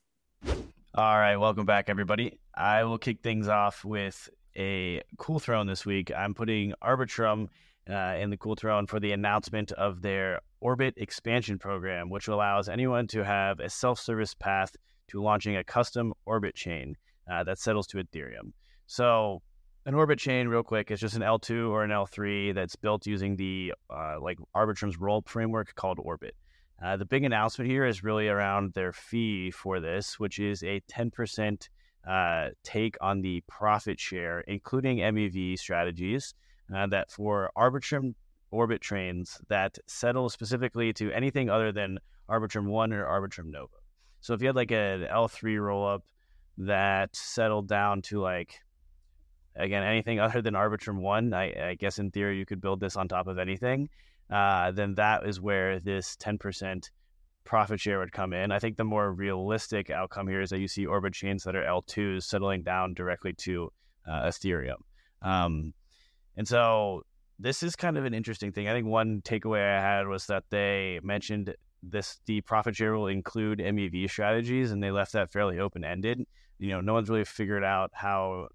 [0.94, 2.38] All right, welcome back, everybody.
[2.54, 6.12] I will kick things off with a cool throne this week.
[6.14, 7.48] I'm putting Arbitrum
[7.88, 12.68] uh, in the cool throne for the announcement of their Orbit expansion program, which allows
[12.68, 14.76] anyone to have a self service path
[15.08, 16.96] to launching a custom Orbit chain
[17.30, 18.52] uh, that settles to Ethereum.
[18.86, 19.40] So,
[19.86, 23.36] an Orbit chain, real quick, is just an L2 or an L3 that's built using
[23.36, 26.36] the uh, like Arbitrum's role framework called Orbit.
[26.82, 30.80] Uh, the big announcement here is really around their fee for this, which is a
[30.90, 31.68] 10%
[32.08, 36.34] uh, take on the profit share, including MEV strategies,
[36.74, 38.14] uh, that for Arbitrum
[38.50, 43.74] orbit chains that settle specifically to anything other than Arbitrum 1 or Arbitrum Nova.
[44.20, 46.00] So if you had like an L3 rollup
[46.58, 48.60] that settled down to like,
[49.54, 52.96] again, anything other than Arbitrum 1, I, I guess in theory you could build this
[52.96, 53.88] on top of anything
[54.32, 56.90] uh, then that is where this 10%
[57.44, 58.50] profit share would come in.
[58.50, 61.64] I think the more realistic outcome here is that you see orbit chains that are
[61.64, 63.70] L2s settling down directly to
[64.08, 64.78] uh, Ethereum.
[65.20, 65.74] Um,
[66.36, 67.02] and so
[67.38, 68.68] this is kind of an interesting thing.
[68.68, 73.08] I think one takeaway I had was that they mentioned this the profit share will
[73.08, 76.24] include MEV strategies, and they left that fairly open ended.
[76.58, 78.48] You know, no one's really figured out how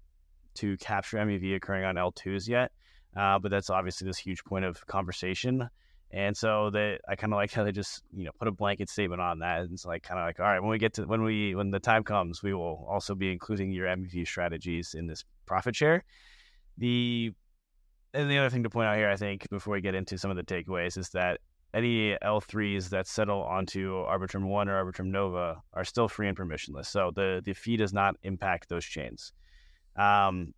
[0.54, 2.72] to capture MEV occurring on L2s yet,
[3.18, 5.68] uh, but that's obviously this huge point of conversation.
[6.10, 8.88] And so they, I kind of like how they just, you know, put a blanket
[8.88, 9.62] statement on that.
[9.62, 11.70] And it's like kind of like, all right, when we get to when we when
[11.70, 16.04] the time comes, we will also be including your MEV strategies in this profit share.
[16.78, 17.32] The
[18.14, 20.30] and the other thing to point out here, I think, before we get into some
[20.30, 21.40] of the takeaways, is that
[21.74, 26.86] any L3s that settle onto Arbitrum One or Arbitrum Nova are still free and permissionless.
[26.86, 29.32] So the the fee does not impact those chains.
[29.96, 30.54] Um,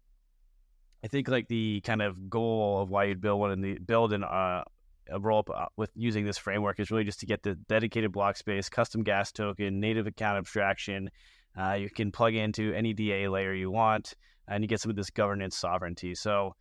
[1.02, 4.12] I think like the kind of goal of why you'd build one in the build
[4.12, 4.64] an uh,
[5.10, 8.12] a roll up uh, with using this framework is really just to get the dedicated
[8.12, 11.10] block space, custom gas token, native account abstraction.
[11.58, 14.14] Uh, you can plug into any DA layer you want,
[14.48, 16.14] and you get some of this governance sovereignty.
[16.14, 16.54] So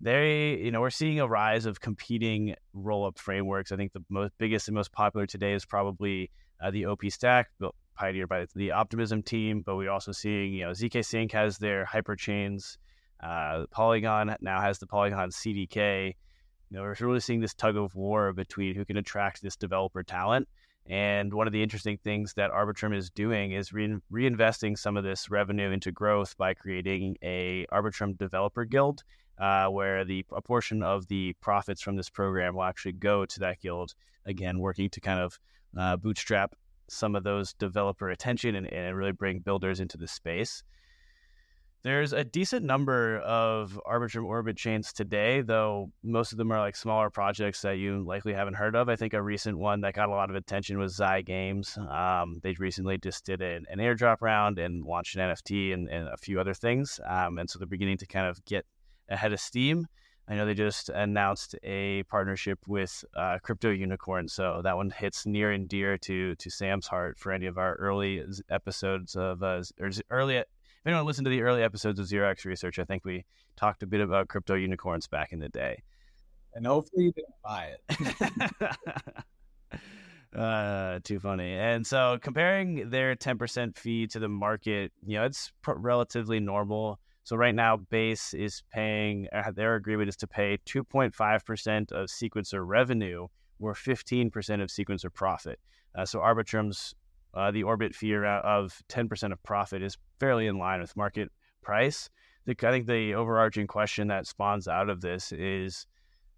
[0.00, 3.72] they, you know, we're seeing a rise of competing roll-up frameworks.
[3.72, 6.30] I think the most biggest and most popular today is probably
[6.62, 9.62] uh, the OP Stack, built pioneered by the Optimism team.
[9.64, 12.76] But we're also seeing, you know, zk Sync has their hyperchains.
[13.20, 16.14] Uh, Polygon now has the Polygon CDK.
[16.70, 20.02] You know, we're really seeing this tug of war between who can attract this developer
[20.02, 20.48] talent.
[20.88, 25.02] And one of the interesting things that Arbitrum is doing is re- reinvesting some of
[25.02, 29.02] this revenue into growth by creating a Arbitrum Developer Guild
[29.38, 33.40] uh, where the a portion of the profits from this program will actually go to
[33.40, 33.94] that guild.
[34.24, 35.38] Again, working to kind of
[35.76, 36.54] uh, bootstrap
[36.88, 40.62] some of those developer attention and, and really bring builders into the space.
[41.86, 46.74] There's a decent number of Arbitrum Orbit chains today, though most of them are like
[46.74, 48.88] smaller projects that you likely haven't heard of.
[48.88, 51.78] I think a recent one that got a lot of attention was Xai Games.
[51.78, 56.08] Um, they recently just did an, an, airdrop round and launched an NFT and, and
[56.08, 56.98] a few other things.
[57.06, 58.66] Um, and so they're beginning to kind of get
[59.08, 59.86] ahead of steam.
[60.26, 65.24] I know they just announced a partnership with uh, Crypto Unicorn, so that one hits
[65.24, 69.62] near and dear to to Sam's heart for any of our early episodes of uh,
[69.78, 70.42] or early.
[70.86, 73.24] If anyone listened to the early episodes of Zero X Research, I think we
[73.56, 75.82] talked a bit about crypto unicorns back in the day.
[76.54, 79.80] And hopefully you didn't buy it.
[80.38, 81.54] uh, too funny.
[81.54, 87.00] And so comparing their 10% fee to the market, you know, it's pr- relatively normal.
[87.24, 92.64] So right now, Base is paying uh, their agreement is to pay 2.5% of sequencer
[92.64, 93.26] revenue
[93.58, 94.28] or 15%
[94.62, 95.58] of sequencer profit.
[95.96, 96.94] Uh, so Arbitrum's
[97.36, 101.30] uh, the orbit fee of 10% of profit is fairly in line with market
[101.62, 102.08] price.
[102.46, 105.86] The, I think the overarching question that spawns out of this is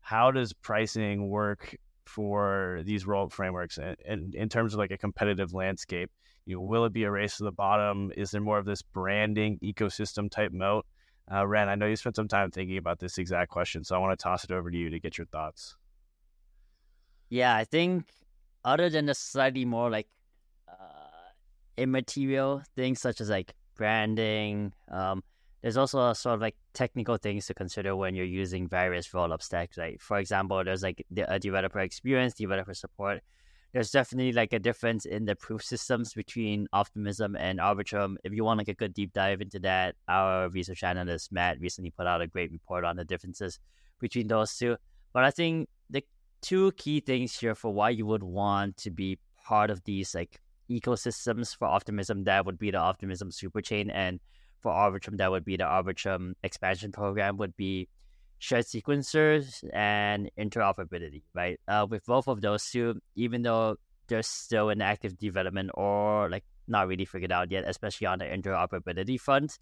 [0.01, 5.55] how does pricing work for these roll frameworks and, in terms of like a competitive
[5.55, 6.11] landscape?
[6.47, 8.11] You know, will it be a race to the bottom?
[8.17, 10.85] Is there more of this branding ecosystem type moat?
[11.31, 13.99] Uh, Ren, I know you spent some time thinking about this exact question, so I
[13.99, 15.77] want to toss it over to you to get your thoughts.
[17.29, 18.07] Yeah, I think
[18.65, 20.09] other than the slightly more like
[21.79, 25.23] immaterial things such as like branding, um,
[25.62, 29.43] there's also a sort of like technical things to consider when you're using various roll-up
[29.43, 29.77] stacks.
[29.77, 33.23] Like for example, there's like a developer experience, developer support,
[33.73, 38.17] there's definitely like a difference in the proof systems between Optimism and Arbitrum.
[38.25, 41.91] If you want like a good deep dive into that, our research analyst Matt recently
[41.91, 43.59] put out a great report on the differences
[44.01, 44.77] between those two.
[45.12, 46.03] But I think the
[46.41, 50.41] two key things here for why you would want to be part of these like
[50.71, 54.21] ecosystems for Optimism, that would be the Optimism superchain, and
[54.61, 57.89] for Arbitrum, that would be the Arbitrum expansion program, would be
[58.39, 61.59] shared sequencers and interoperability, right?
[61.67, 63.77] Uh, with both of those two, even though
[64.07, 68.25] they're still in active development or like not really figured out yet, especially on the
[68.25, 69.59] interoperability front,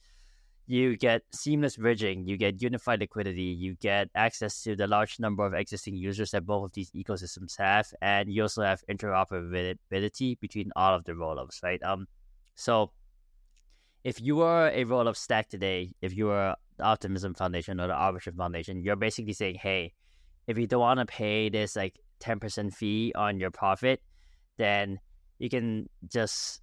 [0.66, 5.46] you get seamless bridging, you get unified liquidity, you get access to the large number
[5.46, 10.72] of existing users that both of these ecosystems have, and you also have interoperability between
[10.74, 11.80] all of the rollups, right?
[11.84, 12.06] Um,
[12.56, 12.90] so
[14.02, 17.94] if you are a roll-up stack today, if you are the Optimism Foundation or the
[17.94, 19.94] Arbitrum Foundation, you're basically saying, hey,
[20.48, 24.02] if you don't want to pay this like 10% fee on your profit,
[24.58, 24.98] then
[25.38, 26.60] you can just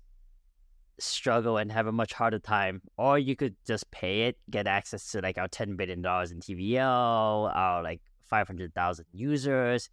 [1.04, 2.82] struggle and have a much harder time.
[2.98, 7.56] Or you could just pay it, get access to like our $10 billion in TVL,
[7.56, 9.90] our like 500,000 users.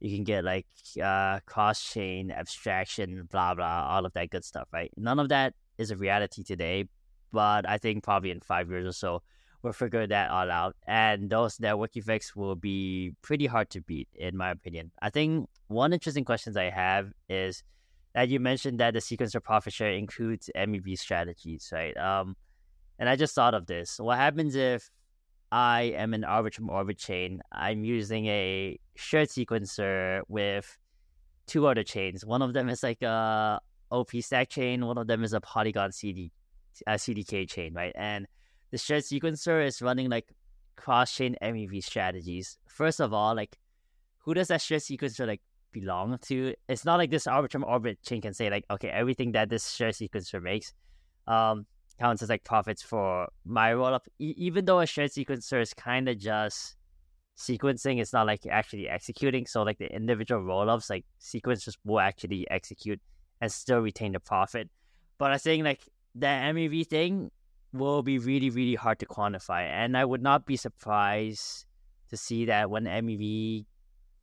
[0.00, 0.66] You can get like
[1.02, 4.90] uh, cross chain abstraction, blah, blah, all of that good stuff, right?
[4.96, 6.88] None of that is a reality today,
[7.32, 9.22] but I think probably in five years or so,
[9.62, 10.76] we'll figure that all out.
[10.86, 14.90] And those network effects will be pretty hard to beat, in my opinion.
[15.00, 17.62] I think one interesting questions I have is
[18.14, 21.96] that you mentioned that the sequencer profit share includes MEV strategies, right?
[21.96, 22.36] Um,
[22.98, 23.98] and I just thought of this.
[23.98, 24.90] What happens if
[25.50, 27.40] I am an Arbitrum Orbit chain?
[27.50, 30.78] I'm using a shared sequencer with
[31.46, 32.24] two other chains.
[32.24, 33.60] One of them is like a
[33.90, 34.86] OP stack chain.
[34.86, 36.32] One of them is a Polygon CD,
[36.86, 37.92] CDK chain, right?
[37.94, 38.26] And
[38.70, 40.32] the shared sequencer is running like
[40.76, 42.58] cross chain MEV strategies.
[42.68, 43.58] First of all, like
[44.18, 45.40] who does that shared sequencer like
[45.72, 46.54] belong to?
[46.68, 49.94] It's not like this Arbitrum Orbit chain can say like, okay, everything that this shared
[49.94, 50.72] sequencer makes
[51.26, 51.66] um,
[51.98, 54.06] counts as like profits for my rollup.
[54.18, 56.76] E- even though a shared sequencer is kind of just
[57.36, 59.46] sequencing, it's not like actually executing.
[59.46, 63.00] So like the individual rollups, like sequencers will actually execute
[63.40, 64.70] and still retain the profit.
[65.18, 65.82] But I think like
[66.14, 67.30] the MEV thing
[67.72, 69.62] will be really, really hard to quantify.
[69.62, 71.66] And I would not be surprised
[72.10, 73.64] to see that when MEV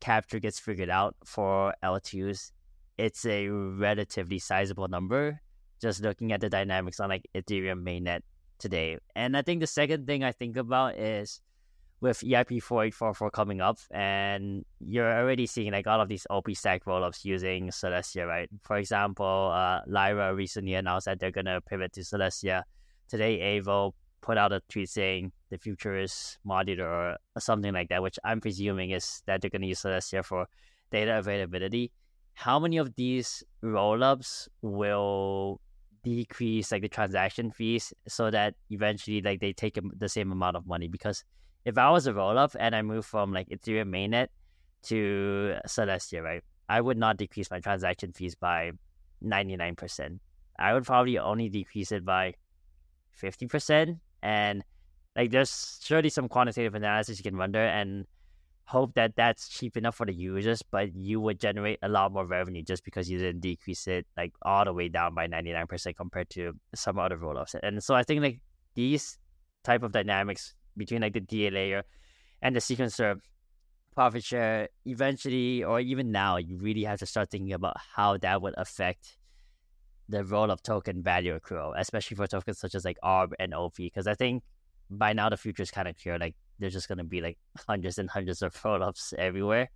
[0.00, 2.52] capture gets figured out for L2s,
[2.98, 5.40] it's a relatively sizable number.
[5.80, 8.20] Just looking at the dynamics on like Ethereum mainnet
[8.58, 8.98] today.
[9.16, 11.40] And I think the second thing I think about is
[12.00, 16.84] with EIP 4844 coming up, and you're already seeing like all of these OP stack
[16.84, 18.48] rollups using Celestia, right?
[18.62, 22.62] For example, uh, Lyra recently announced that they're gonna pivot to Celestia.
[23.08, 23.92] Today, Aevo
[24.22, 28.40] put out a tweet saying the future is modular or something like that, which I'm
[28.40, 30.46] presuming is that they're gonna use Celestia for
[30.90, 31.92] data availability.
[32.34, 35.60] How many of these rollups will
[36.02, 40.66] decrease like the transaction fees so that eventually like they take the same amount of
[40.66, 41.24] money because
[41.64, 44.28] if I was a roll up and I move from like Ethereum mainnet
[44.84, 48.72] to Celestia, right, I would not decrease my transaction fees by
[49.22, 50.18] 99%.
[50.58, 52.34] I would probably only decrease it by
[53.20, 53.98] 50%.
[54.22, 54.64] And
[55.16, 58.06] like there's surely some quantitative analysis you can run there and
[58.64, 62.24] hope that that's cheap enough for the users, but you would generate a lot more
[62.24, 66.30] revenue just because you didn't decrease it like all the way down by 99% compared
[66.30, 67.56] to some other rollups.
[67.62, 68.40] And so I think like
[68.74, 69.18] these
[69.64, 71.82] type of dynamics between like the DA layer
[72.42, 73.16] and the sequencer
[73.96, 78.40] profit share eventually or even now you really have to start thinking about how that
[78.40, 79.18] would affect
[80.08, 83.76] the role of token value accrual, especially for tokens such as like ARB and OP.
[83.76, 84.44] Because I think
[84.90, 86.18] by now the future is kind of clear.
[86.18, 87.38] Like there's just gonna be like
[87.68, 89.70] hundreds and hundreds of rollups everywhere,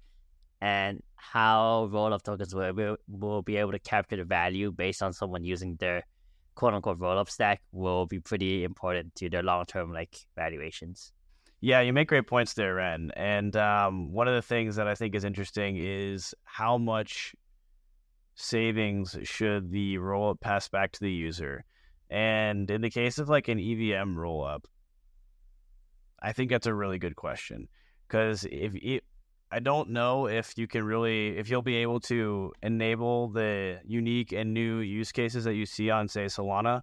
[0.61, 5.45] and how rollup tokens will will be able to capture the value based on someone
[5.45, 6.05] using their
[6.55, 11.12] quote unquote roll up stack will be pretty important to their long term like valuations.
[11.61, 13.11] Yeah, you make great points there, Ren.
[13.17, 17.35] And um, one of the things that I think is interesting is how much
[18.35, 21.65] savings should the roll up pass back to the user.
[22.11, 24.67] And in the case of like an EVM roll up,
[26.25, 27.68] I think that's a really good question
[28.09, 29.05] because if it,
[29.53, 34.33] I don't know if you can really if you'll be able to enable the unique
[34.33, 36.81] and new use cases that you see on say Solana.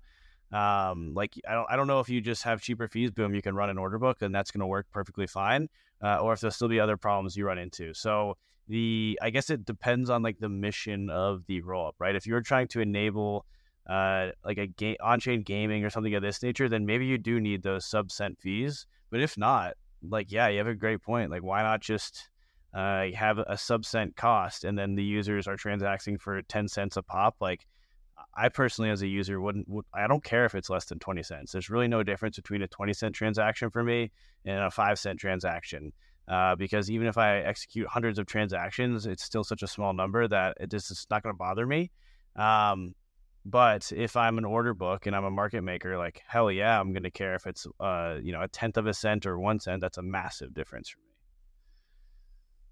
[0.52, 3.42] Um, like I don't I don't know if you just have cheaper fees, boom, you
[3.42, 5.70] can run an order book and that's going to work perfectly fine,
[6.04, 7.94] uh, or if there'll still be other problems you run into.
[7.94, 8.38] So
[8.68, 12.16] the I guess it depends on like the mission of the rollup, right?
[12.16, 13.46] If you're trying to enable
[13.90, 17.40] uh, like a game on-chain gaming or something of this nature, then maybe you do
[17.40, 18.86] need those sub cent fees.
[19.12, 21.30] But if not, like yeah, you have a great point.
[21.30, 22.30] Like why not just
[22.74, 26.96] uh, have a sub cent cost and then the users are transacting for 10 cents
[26.96, 27.68] a pop like
[28.38, 31.22] i personally as a user wouldn't would, i don't care if it's less than 20
[31.24, 34.10] cents there's really no difference between a 20 cent transaction for me
[34.46, 35.92] and a 5 cent transaction
[36.30, 40.26] uh, because even if i execute hundreds of transactions it's still such a small number
[40.28, 41.92] that it just is not going to bother me
[42.38, 42.96] um,
[43.46, 46.94] but if I'm an order book and I'm a market maker, like hell yeah, I'm
[46.94, 49.60] going to care if it's uh, you know a tenth of a cent or one
[49.60, 49.82] cent.
[49.82, 51.06] That's a massive difference for me.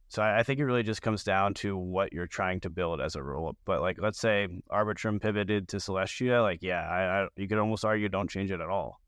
[0.09, 2.99] So I, I think it really just comes down to what you're trying to build
[2.99, 3.55] as a roll.
[3.65, 7.85] But like, let's say Arbitrum pivoted to Celestia, like, yeah, I, I, you could almost
[7.85, 8.99] argue don't change it at all.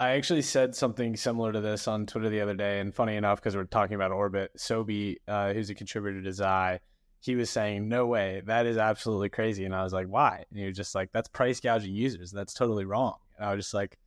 [0.00, 3.40] I actually said something similar to this on Twitter the other day, and funny enough,
[3.40, 6.78] because we're talking about Orbit, Sobi, uh, who's a contributor to Xai,
[7.20, 10.58] he was saying, "No way, that is absolutely crazy," and I was like, "Why?" And
[10.58, 12.30] he was just like, "That's price gouging users.
[12.30, 13.98] That's totally wrong." And I was just like,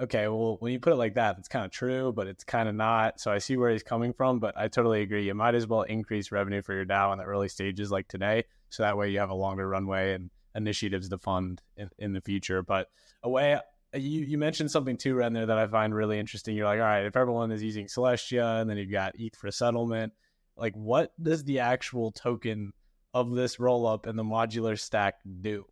[0.00, 2.68] okay, well, when you put it like that, it's kind of true, but it's kind
[2.68, 3.20] of not.
[3.20, 5.26] So I see where he's coming from, but I totally agree.
[5.26, 8.44] You might as well increase revenue for your DAO in the early stages like today.
[8.70, 12.20] So that way you have a longer runway and initiatives to fund in, in the
[12.20, 12.62] future.
[12.62, 12.88] But
[13.22, 13.60] a way, uh,
[13.94, 16.56] you, you mentioned something too, Ren, there that I find really interesting.
[16.56, 19.50] You're like, all right, if everyone is using Celestia and then you've got ETH for
[19.52, 20.12] settlement,
[20.56, 22.72] like what does the actual token
[23.12, 25.66] of this roll up and the modular stack do?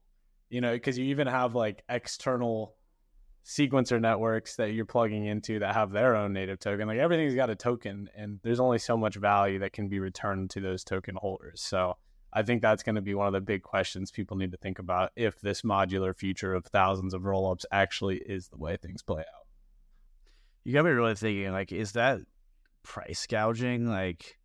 [0.51, 2.75] You know, because you even have like external
[3.45, 6.87] sequencer networks that you're plugging into that have their own native token.
[6.87, 10.51] Like everything's got a token, and there's only so much value that can be returned
[10.51, 11.61] to those token holders.
[11.61, 11.97] So
[12.33, 14.79] I think that's going to be one of the big questions people need to think
[14.79, 19.21] about if this modular future of thousands of rollups actually is the way things play
[19.21, 19.47] out.
[20.65, 22.21] You got me really thinking, like, is that
[22.85, 23.87] price gouging?
[23.87, 24.39] Like,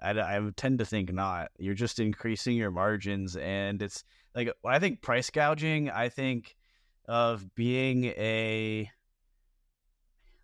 [0.00, 1.50] I, I tend to think not.
[1.58, 6.56] You're just increasing your margins, and it's like I think price gouging, I think
[7.08, 8.90] of being a,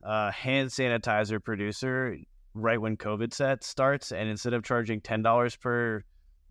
[0.03, 2.17] a hand sanitizer producer
[2.55, 6.03] right when COVID set starts, and instead of charging ten dollars per,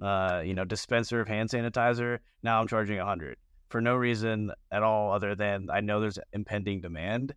[0.01, 3.37] uh, you know, dispenser of hand sanitizer, now I'm charging a hundred
[3.69, 7.33] for no reason at all other than I know there's impending demand.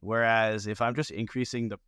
[0.00, 1.78] Whereas if I'm just increasing the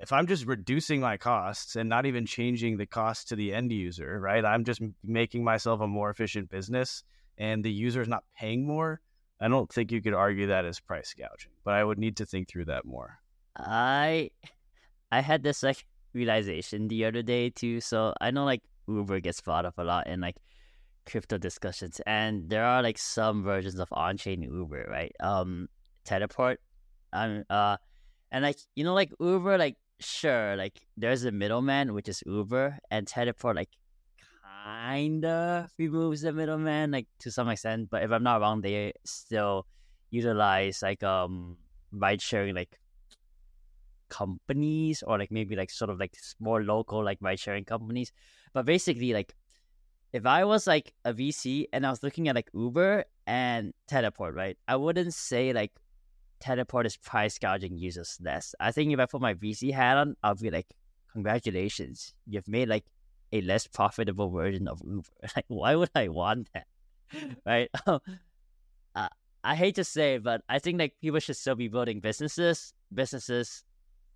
[0.00, 3.72] if I'm just reducing my costs and not even changing the cost to the end
[3.72, 4.44] user, right?
[4.44, 7.02] I'm just making myself a more efficient business
[7.36, 9.00] and the user is not paying more.
[9.40, 12.26] I don't think you could argue that as price gouging, but I would need to
[12.26, 13.18] think through that more.
[13.56, 14.30] I
[15.12, 17.80] I had this like realization the other day too.
[17.80, 20.36] So I know like Uber gets brought up a lot in like
[21.06, 25.12] crypto discussions, and there are like some versions of on-chain Uber, right?
[25.20, 25.68] Um,
[26.04, 26.60] Teleport,
[27.12, 27.76] um, uh,
[28.32, 32.78] and like you know, like Uber, like sure, like there's a middleman which is Uber,
[32.90, 33.70] and Teleport like
[34.88, 37.90] kinda removes the middleman like to some extent.
[37.90, 39.66] But if I'm not wrong, they still
[40.10, 41.56] utilize like um
[41.92, 42.78] ride sharing like
[44.08, 48.12] companies or like maybe like sort of like more local like ride sharing companies.
[48.52, 49.34] But basically like
[50.12, 54.34] if I was like a VC and I was looking at like Uber and Teleport,
[54.34, 54.56] right?
[54.66, 55.72] I wouldn't say like
[56.40, 58.54] Teleport is price gouging users less.
[58.60, 60.66] I think if I put my VC hat on, I'll be like,
[61.12, 62.84] congratulations, you've made like
[63.32, 65.08] a less profitable version of Uber.
[65.36, 66.66] Like, why would I want that?
[67.46, 67.70] right?
[67.86, 69.08] uh,
[69.44, 72.72] I hate to say it, but I think like people should still be building businesses.
[72.92, 73.64] Businesses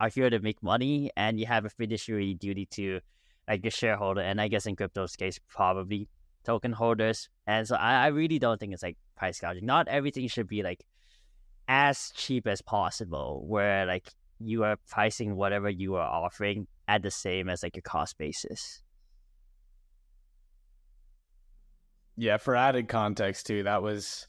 [0.00, 3.00] are here to make money, and you have a fiduciary duty to
[3.48, 4.20] like the shareholder.
[4.20, 6.08] And I guess in crypto's case, probably
[6.44, 7.28] token holders.
[7.46, 9.66] And so I, I really don't think it's like price gouging.
[9.66, 10.84] Not everything should be like
[11.74, 17.10] as cheap as possible, where like you are pricing whatever you are offering at the
[17.10, 18.82] same as like your cost basis.
[22.18, 24.28] Yeah, for added context too, that was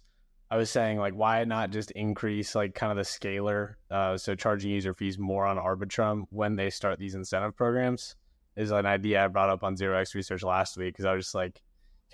[0.49, 4.35] I was saying like why not just increase like kind of the scalar, uh, so
[4.35, 8.15] charging user fees more on Arbitrum when they start these incentive programs
[8.55, 11.25] is an idea I brought up on Zero X Research last week because I was
[11.25, 11.61] just like,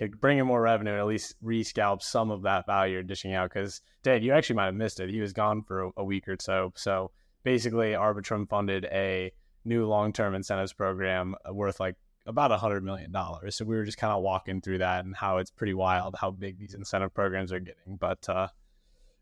[0.08, 3.50] bring in more revenue and at least rescalp some of that value you're dishing out.
[3.50, 5.10] Because Dave, you actually might have missed it.
[5.10, 6.72] He was gone for a, week or so.
[6.76, 7.10] So
[7.42, 9.32] basically, Arbitrum funded a
[9.64, 11.96] new long-term incentives program worth like
[12.26, 13.56] about a hundred million dollars.
[13.56, 16.30] So we were just kind of walking through that and how it's pretty wild how
[16.30, 17.96] big these incentive programs are getting.
[17.96, 18.48] But uh,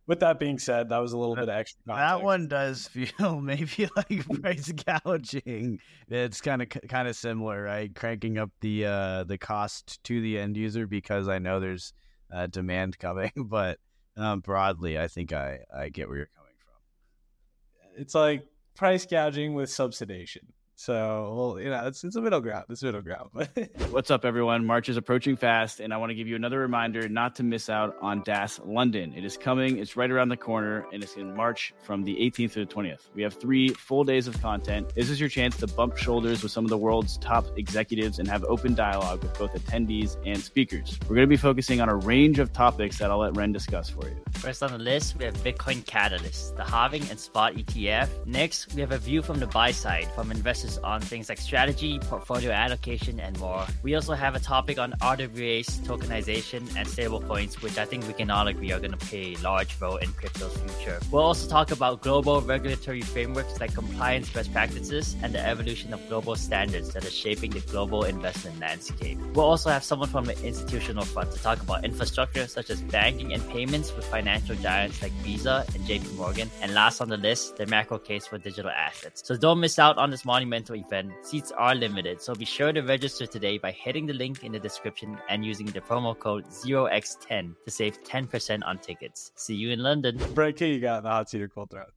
[0.08, 1.82] with that being said, that was a little that, bit of extra.
[1.86, 2.08] Context.
[2.08, 5.78] That one does feel maybe like price gouging.
[6.08, 7.94] It's kind of kind of similar, right?
[7.94, 11.92] Cranking up the uh, the cost to the end user because I know there's
[12.32, 13.78] uh, demand coming, but
[14.16, 18.02] um, broadly, I think I I get where you're coming from.
[18.02, 20.46] It's like price gouging with subsidization.
[20.78, 22.66] So, well, you know, it's, it's a middle ground.
[22.68, 23.30] It's a middle ground.
[23.90, 24.64] What's up, everyone?
[24.64, 27.68] March is approaching fast, and I want to give you another reminder not to miss
[27.68, 29.12] out on DAS London.
[29.16, 29.78] It is coming.
[29.78, 33.08] It's right around the corner, and it's in March from the 18th to the 20th.
[33.12, 34.94] We have three full days of content.
[34.94, 38.28] This is your chance to bump shoulders with some of the world's top executives and
[38.28, 40.96] have open dialogue with both attendees and speakers.
[41.08, 43.90] We're going to be focusing on a range of topics that I'll let Ren discuss
[43.90, 44.16] for you.
[44.34, 48.26] First on the list, we have Bitcoin Catalyst, the halving and spot ETF.
[48.26, 51.98] Next, we have a view from the buy side from investors on things like strategy,
[52.00, 53.64] portfolio allocation, and more.
[53.82, 58.30] We also have a topic on RWA's tokenization and stablecoins, which I think we can
[58.30, 61.00] all agree are going to play a large role in crypto's future.
[61.10, 66.06] We'll also talk about global regulatory frameworks like compliance best practices and the evolution of
[66.08, 69.18] global standards that are shaping the global investment landscape.
[69.34, 73.32] We'll also have someone from the institutional front to talk about infrastructure such as banking
[73.32, 76.50] and payments with financial giants like Visa and JP Morgan.
[76.60, 79.22] And last on the list, the macro case for digital assets.
[79.24, 80.24] So don't miss out on this
[80.58, 84.44] monument event, seats are limited, so be sure to register today by hitting the link
[84.44, 89.32] in the description and using the promo code 0x10 to save 10% on tickets.
[89.36, 90.18] See you in London.
[90.34, 91.92] Brick, you got the hot seat or cold throat?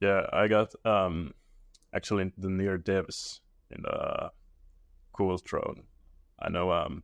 [0.00, 1.34] Yeah, I got um
[1.92, 3.40] actually the near devs
[3.70, 4.30] in the
[5.12, 5.82] cool throne.
[6.38, 7.02] I know um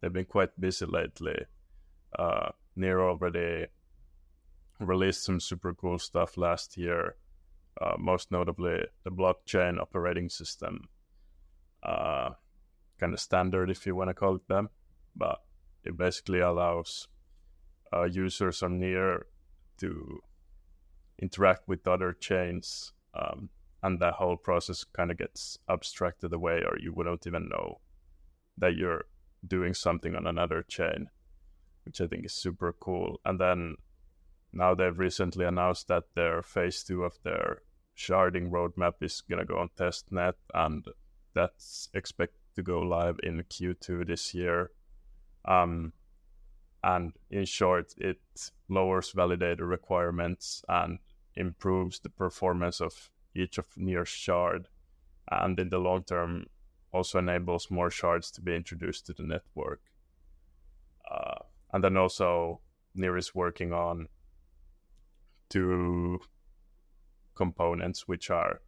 [0.00, 1.46] they've been quite busy lately.
[2.16, 3.66] Uh near already
[4.78, 7.16] released some super cool stuff last year
[7.80, 10.88] uh, most notably the blockchain operating system,
[11.82, 12.30] uh,
[12.98, 14.68] kind of standard if you want to call it them,
[15.16, 15.38] but
[15.84, 17.08] it basically allows
[17.92, 19.26] uh, users on Near
[19.78, 20.20] to
[21.18, 23.48] interact with other chains, um,
[23.82, 27.80] and that whole process kind of gets abstracted away, or you wouldn't even know
[28.58, 29.04] that you're
[29.46, 31.08] doing something on another chain,
[31.84, 33.20] which I think is super cool.
[33.24, 33.76] And then
[34.52, 37.62] now they've recently announced that their phase two of their
[37.96, 40.84] sharding roadmap is going to go on testnet, and
[41.34, 44.70] that's expected to go live in Q2 this year.
[45.44, 45.92] Um,
[46.82, 48.20] and in short, it
[48.68, 50.98] lowers validator requirements and
[51.34, 54.68] improves the performance of each of Near's shard,
[55.30, 56.46] and in the long term,
[56.92, 59.80] also enables more shards to be introduced to the network.
[61.08, 62.60] Uh, and then also,
[62.94, 64.08] Near is working on
[65.50, 66.20] two
[67.34, 68.60] components, which are,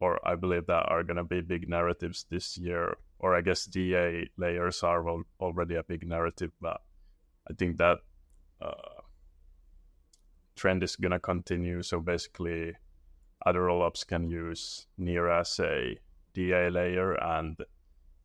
[0.00, 2.96] or I believe that are going to be big narratives this year.
[3.18, 5.02] Or I guess DA layers are
[5.40, 6.82] already a big narrative, but
[7.50, 7.98] I think that
[8.60, 9.00] uh,
[10.54, 11.82] trend is going to continue.
[11.82, 12.74] So basically,
[13.44, 15.98] other rollups can use Near as a
[16.34, 17.56] DA layer, and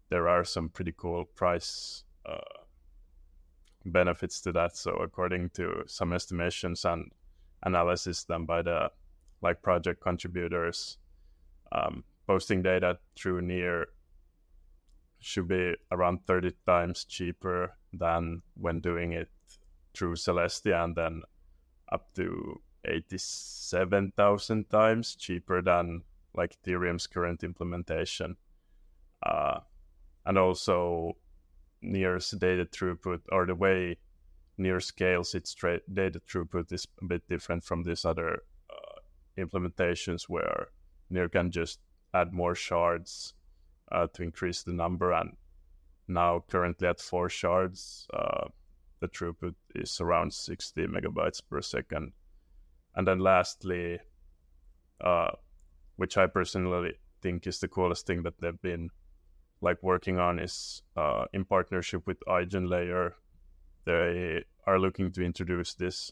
[0.09, 2.59] there are some pretty cool price uh,
[3.85, 4.75] benefits to that.
[4.75, 7.11] So according to some estimations and
[7.63, 8.91] analysis done by the
[9.41, 10.97] like project contributors,
[11.71, 13.87] um, posting data through Near
[15.19, 19.29] should be around 30 times cheaper than when doing it
[19.93, 21.21] through Celestia and then
[21.91, 26.01] up to 87,000 times cheaper than
[26.33, 28.35] like Ethereum's current implementation.
[29.23, 29.59] Uh,
[30.25, 31.15] and also
[31.81, 33.97] Near's data throughput or the way
[34.57, 38.99] Near scales its tra- data throughput is a bit different from these other uh,
[39.37, 40.67] implementations where
[41.09, 41.79] Near can just
[42.13, 43.33] add more shards
[43.91, 45.11] uh, to increase the number.
[45.11, 45.35] And
[46.07, 48.47] now, currently at four shards, uh,
[48.99, 52.13] the throughput is around 60 megabytes per second.
[52.95, 53.99] And then, lastly,
[54.99, 55.31] uh,
[55.95, 58.89] which I personally think is the coolest thing that they've been
[59.61, 63.13] like working on, is uh, in partnership with EigenLayer.
[63.85, 66.11] They are looking to introduce this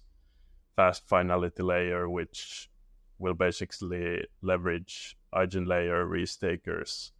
[0.76, 2.70] fast finality layer, which
[3.17, 7.11] will basically leverage EigenLayer restakers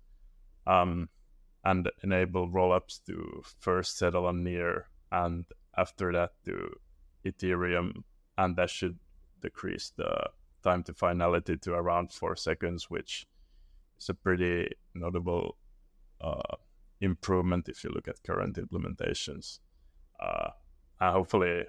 [0.66, 1.10] um,
[1.64, 5.46] and enable rollups to first settle on near and
[5.78, 6.76] after that to
[7.26, 8.04] Ethereum,
[8.38, 8.98] and that should
[9.42, 10.30] decrease the
[10.64, 13.28] time to finality to around four seconds, which
[14.00, 15.58] is a pretty notable
[16.22, 16.56] uh,
[17.02, 19.60] improvement if you look at current implementations.
[20.20, 20.50] Uh,
[21.00, 21.64] and hopefully,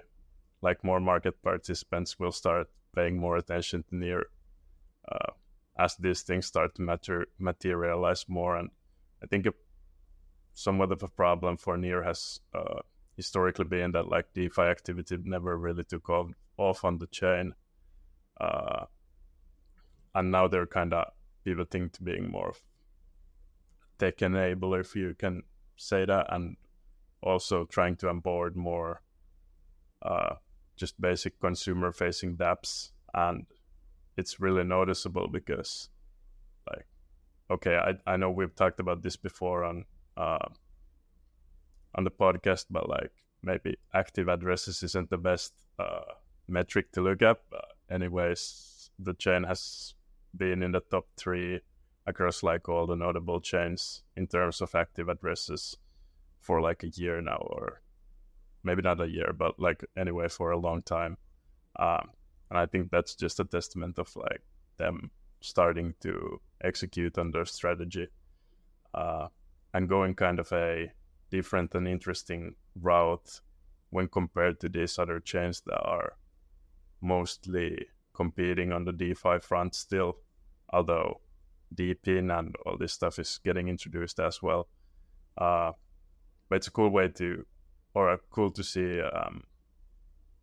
[0.61, 4.25] like more market participants will start paying more attention to near
[5.11, 5.31] uh,
[5.79, 8.57] as these things start to mater- materialize more.
[8.57, 8.69] And
[9.23, 9.47] I think
[10.53, 12.81] somewhat of a problem for Near has uh,
[13.15, 17.53] historically been that like DeFi activity never really took off, off on the chain,
[18.39, 18.85] uh,
[20.13, 21.05] and now they're kind of
[21.45, 22.53] pivoting to being more
[23.97, 25.43] tech enabler, if you can
[25.77, 26.57] say that, and
[27.21, 29.01] also trying to onboard more
[30.01, 30.35] uh,
[30.75, 33.45] just basic consumer facing dApps and
[34.17, 35.89] it's really noticeable because
[36.69, 36.85] like
[37.51, 39.85] okay, I I know we've talked about this before on
[40.17, 40.47] uh,
[41.95, 43.11] on the podcast, but like
[43.43, 46.13] maybe active addresses isn't the best uh,
[46.47, 47.41] metric to look at.
[47.49, 49.93] But anyways, the chain has
[50.35, 51.59] been in the top three
[52.07, 55.77] across like all the notable chains in terms of active addresses
[56.41, 57.81] for like a year now, or
[58.63, 61.17] maybe not a year, but like anyway for a long time.
[61.79, 62.09] Um,
[62.49, 64.41] and I think that's just a testament of like
[64.77, 68.07] them starting to execute on their strategy
[68.93, 69.27] uh,
[69.73, 70.91] and going kind of a
[71.29, 73.39] different and interesting route
[73.89, 76.17] when compared to these other chains that are
[77.01, 80.17] mostly competing on the DeFi front still,
[80.71, 81.21] although
[81.73, 84.67] DePIN and all this stuff is getting introduced as well.
[85.37, 85.71] Uh,
[86.51, 87.45] but it's a cool way to,
[87.93, 89.41] or cool to see um,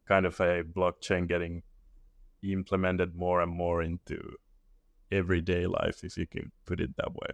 [0.06, 1.62] kind of a blockchain getting
[2.42, 4.18] implemented more and more into
[5.12, 7.28] everyday life, if you can put it that way.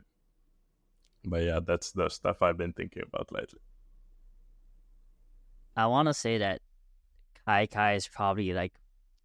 [1.24, 3.60] But yeah, that's the stuff I've been thinking about lately.
[5.76, 6.60] I want to say that
[7.46, 8.72] KaiKai is probably like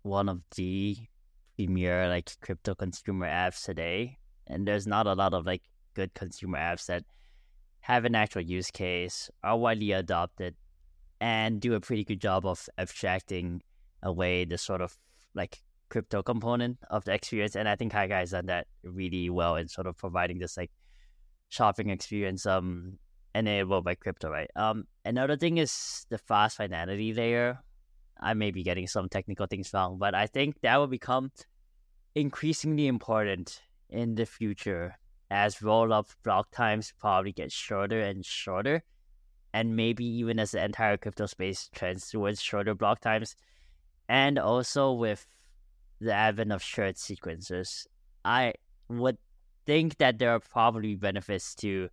[0.03, 0.95] one of the
[1.55, 5.63] premier like crypto consumer apps today, and there's not a lot of like
[5.95, 7.03] good consumer apps that
[7.81, 10.55] have an actual use case, are widely adopted,
[11.21, 13.61] and do a pretty good job of abstracting
[14.03, 14.97] away the sort of
[15.33, 17.55] like crypto component of the experience.
[17.55, 20.71] And I think KaiKai has done that really well in sort of providing this like
[21.49, 22.99] shopping experience um
[23.35, 24.49] enabled by crypto, right?
[24.55, 27.59] Um another thing is the fast finality layer.
[28.21, 31.31] I may be getting some technical things wrong, but I think that will become
[32.15, 34.95] increasingly important in the future
[35.31, 38.83] as roll up block times probably get shorter and shorter.
[39.53, 43.35] And maybe even as the entire crypto space trends towards shorter block times.
[44.07, 45.25] And also with
[45.99, 47.87] the advent of shared sequencers,
[48.23, 48.53] I
[48.87, 49.17] would
[49.65, 51.89] think that there are probably benefits to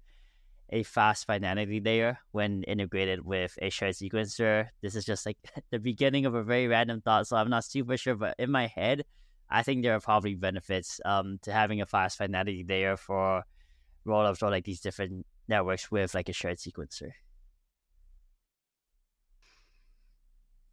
[0.70, 4.68] a fast finality layer when integrated with a shared sequencer.
[4.82, 5.39] This is just like
[5.70, 8.66] the beginning of a very random thought, so I'm not super sure, but in my
[8.66, 9.05] head,
[9.49, 13.44] I think there are probably benefits um, to having a fast finality layer for
[14.07, 17.11] rollups or like these different networks with like a shared sequencer.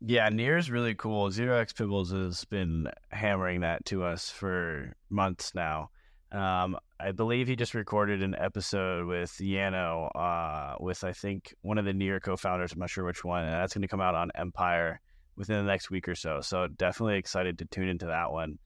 [0.05, 1.31] Yeah, Near is really cool.
[1.31, 5.91] Zero X Pibbles has been hammering that to us for months now.
[6.33, 11.77] Um, I believe he just recorded an episode with Yano, uh, with I think one
[11.77, 12.73] of the Near co-founders.
[12.73, 13.43] I'm not sure which one.
[13.43, 14.99] And that's going to come out on Empire
[15.35, 16.41] within the next week or so.
[16.41, 18.59] So definitely excited to tune into that one.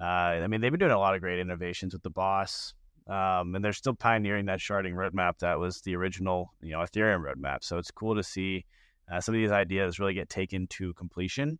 [0.00, 2.74] Uh, I mean, they've been doing a lot of great innovations with the BOS,
[3.08, 7.22] um, and they're still pioneering that sharding roadmap that was the original, you know, Ethereum
[7.22, 7.58] roadmap.
[7.62, 8.64] So it's cool to see
[9.10, 11.58] uh, some of these ideas really get taken to completion.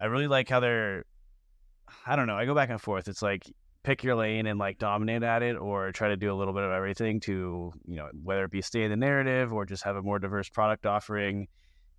[0.00, 1.04] I really like how they're.
[2.06, 2.36] I don't know.
[2.36, 3.08] I go back and forth.
[3.08, 3.50] It's like
[3.82, 6.62] pick your lane and like dominate at it, or try to do a little bit
[6.62, 9.96] of everything to you know whether it be stay in the narrative or just have
[9.96, 11.48] a more diverse product offering.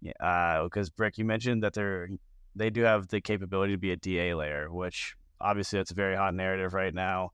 [0.02, 2.10] Because uh, Brick, you mentioned that they're
[2.56, 6.16] they do have the capability to be a DA layer, which obviously that's a very
[6.16, 7.32] hot narrative right now.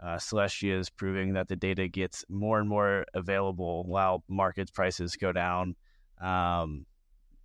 [0.00, 5.16] Uh, Celestia is proving that the data gets more and more available while market prices
[5.16, 5.74] go down.
[6.20, 6.86] Um,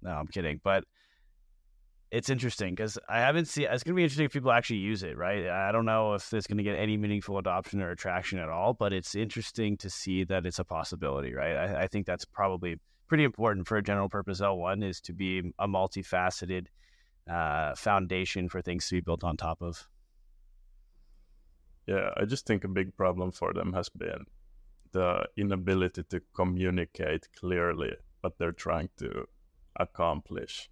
[0.02, 0.84] no, I'm kidding, but
[2.12, 3.68] it's interesting because I haven't seen.
[3.72, 5.48] It's going to be interesting if people actually use it, right?
[5.48, 8.74] I don't know if it's going to get any meaningful adoption or attraction at all,
[8.74, 11.56] but it's interesting to see that it's a possibility, right?
[11.56, 12.78] I, I think that's probably
[13.08, 16.68] pretty important for a general purpose L1 is to be a multifaceted
[17.30, 19.88] uh, foundation for things to be built on top of.
[21.88, 24.26] Yeah, I just think a big problem for them has been
[24.94, 29.26] the inability to communicate clearly what they're trying to
[29.76, 30.70] accomplish.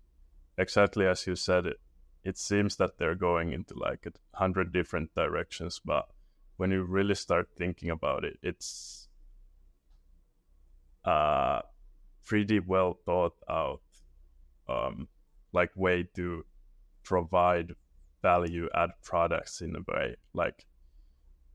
[0.58, 1.78] Exactly as you said it,
[2.24, 6.06] it seems that they're going into like a hundred different directions, but
[6.58, 9.10] when you really start thinking about it, it's
[11.04, 11.62] uh
[12.26, 13.82] pretty well thought out
[14.70, 15.08] um
[15.54, 16.46] like way to
[17.04, 17.74] provide
[18.22, 20.66] value add products in a way like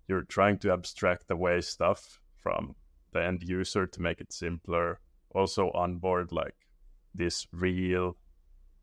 [0.09, 2.75] you're trying to abstract away stuff from
[3.13, 5.01] the end user to make it simpler.
[5.35, 6.55] Also onboard like
[7.15, 8.17] this real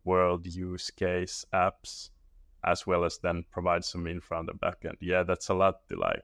[0.04, 2.10] world use case apps
[2.66, 5.96] as well as then provide some info on the backend yeah that's a lot to
[5.96, 6.24] like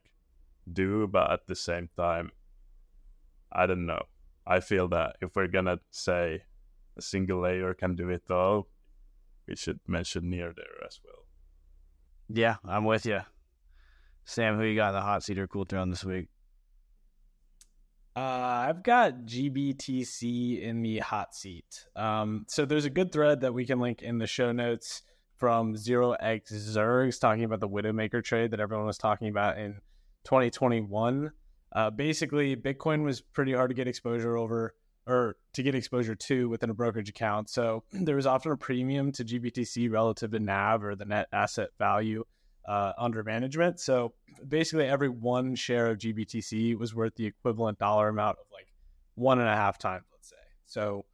[0.73, 2.29] do but at the same time
[3.53, 4.03] i don't know
[4.49, 6.41] i feel that if we're gonna say
[6.97, 8.67] a single layer can do it all
[9.47, 11.23] we should mention near there as well
[12.27, 13.21] yeah i'm with you
[14.25, 16.27] sam who you got in the hot seat or cool throne this week
[18.15, 21.85] uh, I've got GBTC in the hot seat.
[21.95, 25.03] Um, so there's a good thread that we can link in the show notes
[25.37, 29.75] from Zero X Zergs talking about the Widowmaker trade that everyone was talking about in
[30.25, 31.31] 2021.
[31.71, 34.73] Uh, basically, Bitcoin was pretty hard to get exposure over
[35.07, 37.49] or to get exposure to within a brokerage account.
[37.49, 41.69] So there was often a premium to GBTC relative to NAV or the net asset
[41.77, 42.23] value
[42.67, 43.79] uh, under management.
[43.79, 44.13] So
[44.47, 48.67] basically, every one share of GBTC was worth the equivalent dollar amount of like
[49.15, 50.35] one and a half times, let's say.
[50.67, 51.05] So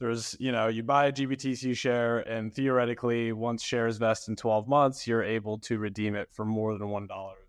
[0.00, 4.68] there's, you know, you buy a GBTC share, and theoretically, once shares vest in 12
[4.68, 7.45] months, you're able to redeem it for more than one dollar of Bitcoin.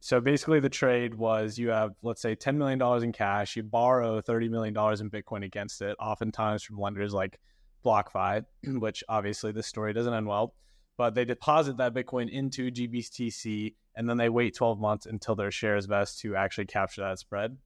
[0.00, 4.20] So basically, the trade was you have, let's say, $10 million in cash, you borrow
[4.20, 7.38] $30 million in Bitcoin against it, oftentimes from lenders like
[7.84, 10.54] BlockFi, which obviously this story doesn't end well
[11.00, 15.50] but they deposit that Bitcoin into GBTC and then they wait 12 months until their
[15.50, 17.56] shares vest to actually capture that spread.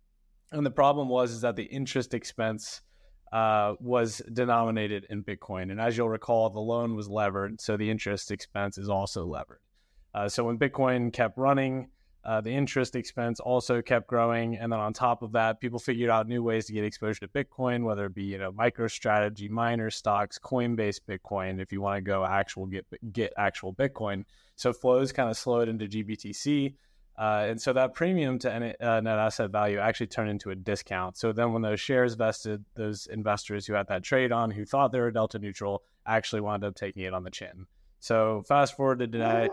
[0.53, 2.83] And the problem was is that the interest expense
[3.33, 7.91] uh, was denominated in Bitcoin, and as you'll recall, the loan was levered, so the
[7.91, 9.59] interest expense is also levered.
[10.15, 11.89] Uh, so when Bitcoin kept running,
[12.25, 16.09] uh, the interest expense also kept growing, and then on top of that, people figured
[16.09, 19.91] out new ways to get exposure to Bitcoin, whether it be you know MicroStrategy, miner
[19.91, 21.61] stocks, Coinbase Bitcoin.
[21.61, 24.25] If you want to go actual get get actual Bitcoin,
[24.57, 26.75] so flows kind of slowed into GBTC,
[27.19, 28.51] uh, and so that premium to
[28.81, 31.19] uh, net asset value actually turned into a discount.
[31.19, 34.93] So then when those shares vested, those investors who had that trade on, who thought
[34.93, 37.67] they were delta neutral, actually wound up taking it on the chin.
[38.01, 39.49] So fast forward to today.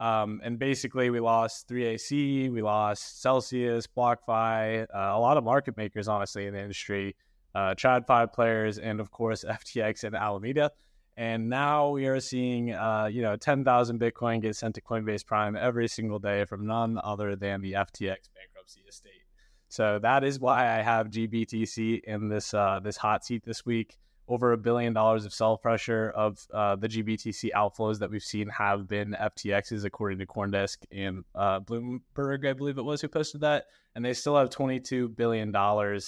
[0.00, 5.76] Um, and basically, we lost 3AC, we lost Celsius, BlockFi, uh, a lot of market
[5.76, 7.16] makers, honestly, in the industry,
[7.54, 10.70] uh, TradFi players, and of course, FTX and Alameda.
[11.16, 15.56] And now we are seeing, uh, you know, 10,000 Bitcoin get sent to Coinbase Prime
[15.56, 19.24] every single day from none other than the FTX bankruptcy estate.
[19.68, 23.98] So that is why I have GBTC in this uh, this hot seat this week.
[24.28, 28.48] Over a billion dollars of sell pressure of uh, the GBTC outflows that we've seen
[28.48, 33.40] have been FTXs, according to CoinDesk and uh, Bloomberg, I believe it was who posted
[33.40, 33.64] that.
[33.94, 36.00] And they still have $22 billion uh,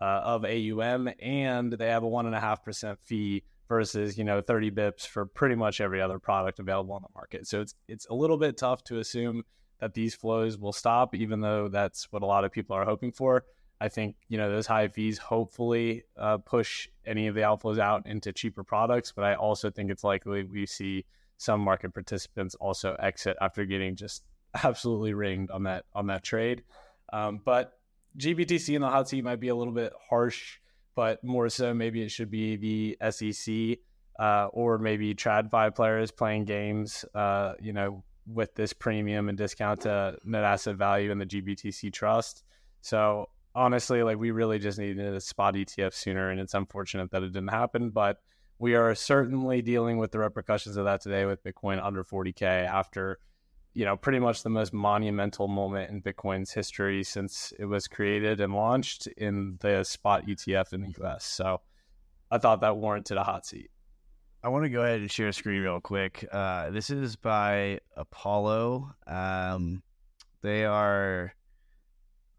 [0.00, 5.54] of AUM, and they have a 1.5% fee versus, you know, 30 bips for pretty
[5.54, 7.46] much every other product available on the market.
[7.46, 9.44] So it's, it's a little bit tough to assume
[9.80, 13.12] that these flows will stop, even though that's what a lot of people are hoping
[13.12, 13.44] for.
[13.82, 18.06] I think you know those high fees hopefully uh, push any of the outflows out
[18.06, 21.04] into cheaper products, but I also think it's likely we see
[21.36, 24.22] some market participants also exit after getting just
[24.62, 26.62] absolutely ringed on that on that trade.
[27.12, 27.72] Um, but
[28.16, 30.58] GBTC in the hot seat might be a little bit harsh,
[30.94, 33.78] but more so maybe it should be the SEC
[34.20, 39.80] uh, or maybe TradFi players playing games, uh, you know, with this premium and discount
[39.80, 42.44] to net asset value in the GBTC trust.
[42.80, 47.22] So honestly, like we really just needed a spot ETF sooner, and it's unfortunate that
[47.22, 47.90] it didn't happen.
[47.90, 48.18] But
[48.58, 53.18] we are certainly dealing with the repercussions of that today with Bitcoin under 40k after,
[53.74, 58.40] you know, pretty much the most monumental moment in Bitcoin's history since it was created
[58.40, 61.24] and launched in the spot ETF in the US.
[61.24, 61.60] So
[62.30, 63.70] I thought that warranted a hot seat.
[64.44, 66.24] I want to go ahead and share a screen real quick.
[66.32, 68.92] Uh, this is by Apollo.
[69.06, 69.82] Um,
[70.42, 71.32] they are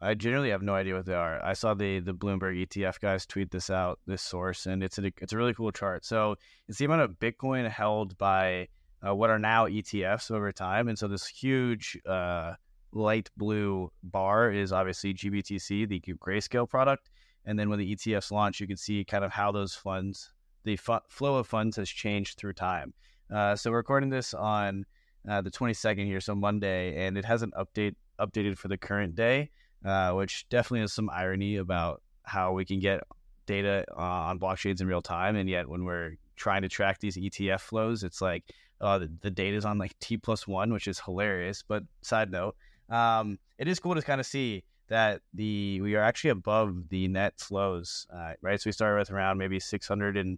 [0.03, 1.43] I generally have no idea what they are.
[1.43, 5.11] I saw the the Bloomberg ETF guys tweet this out, this source, and it's a
[5.21, 6.03] it's a really cool chart.
[6.03, 6.35] So
[6.67, 8.67] it's the amount of Bitcoin held by
[9.05, 12.53] uh, what are now ETFs over time, and so this huge uh,
[12.91, 17.09] light blue bar is obviously GBTC, the Grayscale product,
[17.45, 20.33] and then when the ETFs launch, you can see kind of how those funds,
[20.65, 22.93] the fu- flow of funds has changed through time.
[23.33, 24.85] Uh, so we're recording this on
[25.29, 29.49] uh, the 22nd here, so Monday, and it hasn't update updated for the current day
[29.85, 33.03] uh, which definitely has some irony about how we can get
[33.45, 37.17] data uh, on blockchains in real time, and yet when we're trying to track these
[37.17, 38.43] ETF flows, it's like
[38.81, 41.63] uh, the, the data is on like T plus one, which is hilarious.
[41.67, 42.55] But side note,
[42.89, 47.07] um, it is cool to kind of see that the we are actually above the
[47.07, 48.59] net flows, uh, right?
[48.59, 50.37] So we started with around maybe 600 and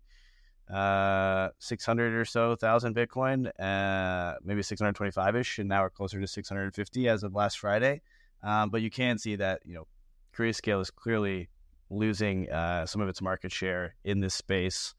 [0.73, 6.25] uh 600 or so thousand bitcoin uh maybe 625 ish and now we're closer to
[6.25, 8.01] 650 as of last friday
[8.45, 9.87] um, but you can see that you know
[10.37, 11.49] Grayscale is clearly
[11.89, 14.93] losing uh, some of its market share in this space,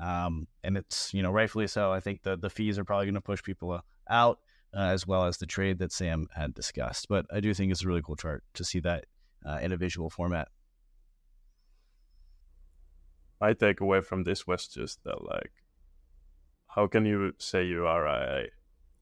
[0.00, 1.92] um, and it's you know rightfully so.
[1.92, 4.38] I think the the fees are probably going to push people uh, out
[4.74, 7.08] uh, as well as the trade that Sam had discussed.
[7.08, 9.06] But I do think it's a really cool chart to see that
[9.44, 10.48] uh, in a visual format.
[13.40, 15.50] My takeaway from this was just that like,
[16.68, 18.46] how can you say you are a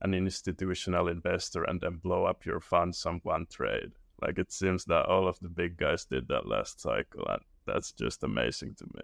[0.01, 3.91] an institutional investor and then blow up your funds on one trade.
[4.21, 7.91] Like it seems that all of the big guys did that last cycle, and that's
[7.91, 9.03] just amazing to me.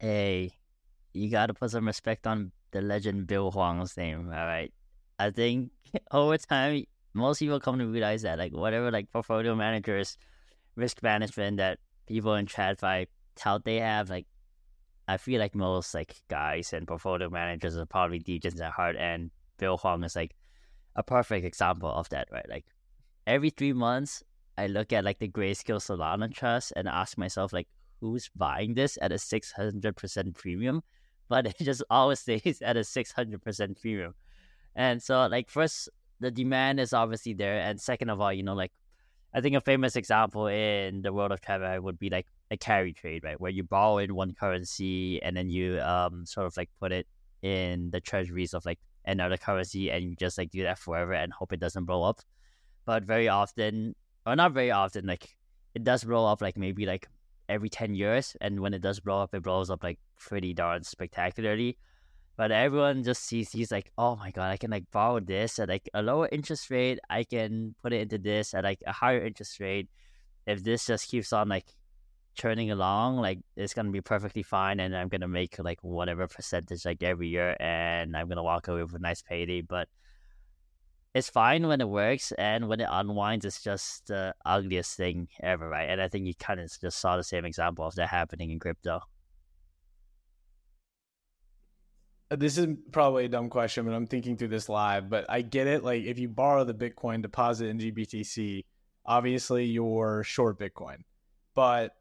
[0.00, 0.52] Hey,
[1.12, 4.72] you got to put some respect on the legend Bill Hwang's name, all right?
[5.18, 5.70] I think
[6.10, 6.84] over time,
[7.14, 10.18] most people come to realize that, like, whatever, like, portfolio managers,
[10.76, 14.26] risk management that people in TradFi tout they have, like,
[15.08, 19.30] I feel like most, like, guys and portfolio managers are probably degens at heart, and
[19.58, 20.34] Bill Hwang is like
[20.96, 22.48] a perfect example of that, right?
[22.48, 22.66] Like
[23.26, 24.22] every three months,
[24.56, 27.68] I look at like the Grayscale Solana Trust and ask myself like,
[28.00, 30.82] who's buying this at a six hundred percent premium?
[31.28, 34.14] But it just always stays at a six hundred percent premium,
[34.74, 35.88] and so like first
[36.20, 38.72] the demand is obviously there, and second of all, you know like
[39.34, 42.94] I think a famous example in the world of TradFi would be like a carry
[42.94, 43.38] trade, right?
[43.40, 47.06] Where you borrow in one currency and then you um sort of like put it
[47.42, 51.32] in the treasuries of like another currency and you just like do that forever and
[51.32, 52.20] hope it doesn't blow up.
[52.84, 53.94] But very often,
[54.26, 55.36] or not very often, like
[55.74, 57.08] it does blow up like maybe like
[57.48, 58.36] every 10 years.
[58.40, 61.78] And when it does blow up, it blows up like pretty darn spectacularly.
[62.36, 65.68] But everyone just sees he's like, oh my god, I can like borrow this at
[65.68, 67.00] like a lower interest rate.
[67.10, 69.88] I can put it into this at like a higher interest rate.
[70.46, 71.66] If this just keeps on like
[72.38, 76.84] churning along, like it's gonna be perfectly fine, and I'm gonna make like whatever percentage
[76.86, 79.60] like every year, and I'm gonna walk away with a nice payday.
[79.60, 79.88] But
[81.14, 85.68] it's fine when it works, and when it unwinds, it's just the ugliest thing ever,
[85.68, 85.90] right?
[85.90, 88.60] And I think you kind of just saw the same example of that happening in
[88.60, 89.00] crypto.
[92.30, 95.08] Uh, this is probably a dumb question, but I'm thinking through this live.
[95.08, 95.82] But I get it.
[95.82, 98.64] Like, if you borrow the Bitcoin, deposit in GBTC,
[99.06, 100.98] obviously you're short Bitcoin.
[101.54, 101.94] But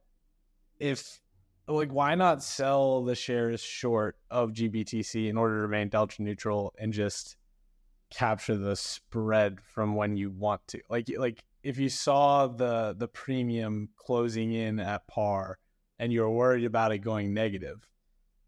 [0.80, 1.22] if
[1.68, 6.74] like why not sell the shares short of GBTC in order to remain delta neutral
[6.78, 7.36] and just
[8.10, 10.82] capture the spread from when you want to.
[10.90, 15.58] Like like if you saw the the premium closing in at par
[16.00, 17.88] and you're worried about it going negative.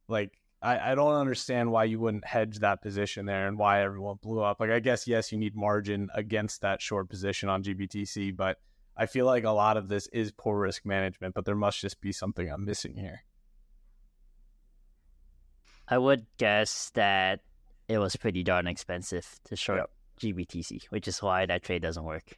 [0.08, 4.18] Like I, I don't understand why you wouldn't hedge that position there and why everyone
[4.22, 4.60] blew up.
[4.60, 8.58] Like I guess yes, you need margin against that short position on GBTC, but
[9.00, 12.02] I feel like a lot of this is poor risk management, but there must just
[12.02, 13.24] be something I'm missing here.
[15.88, 17.40] I would guess that
[17.88, 19.80] it was pretty darn expensive to short
[20.20, 20.36] yep.
[20.36, 22.38] GBTC, which is why that trade doesn't work.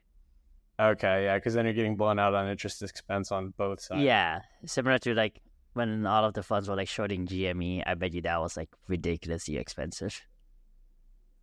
[0.80, 4.04] Okay, yeah, because then you're getting blown out on interest expense on both sides.
[4.04, 5.42] Yeah, similar to like
[5.74, 8.70] when all of the funds were like shorting GME, I bet you that was like
[8.88, 10.22] ridiculously expensive.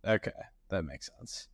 [0.07, 0.31] Okay,
[0.69, 1.49] that makes sense.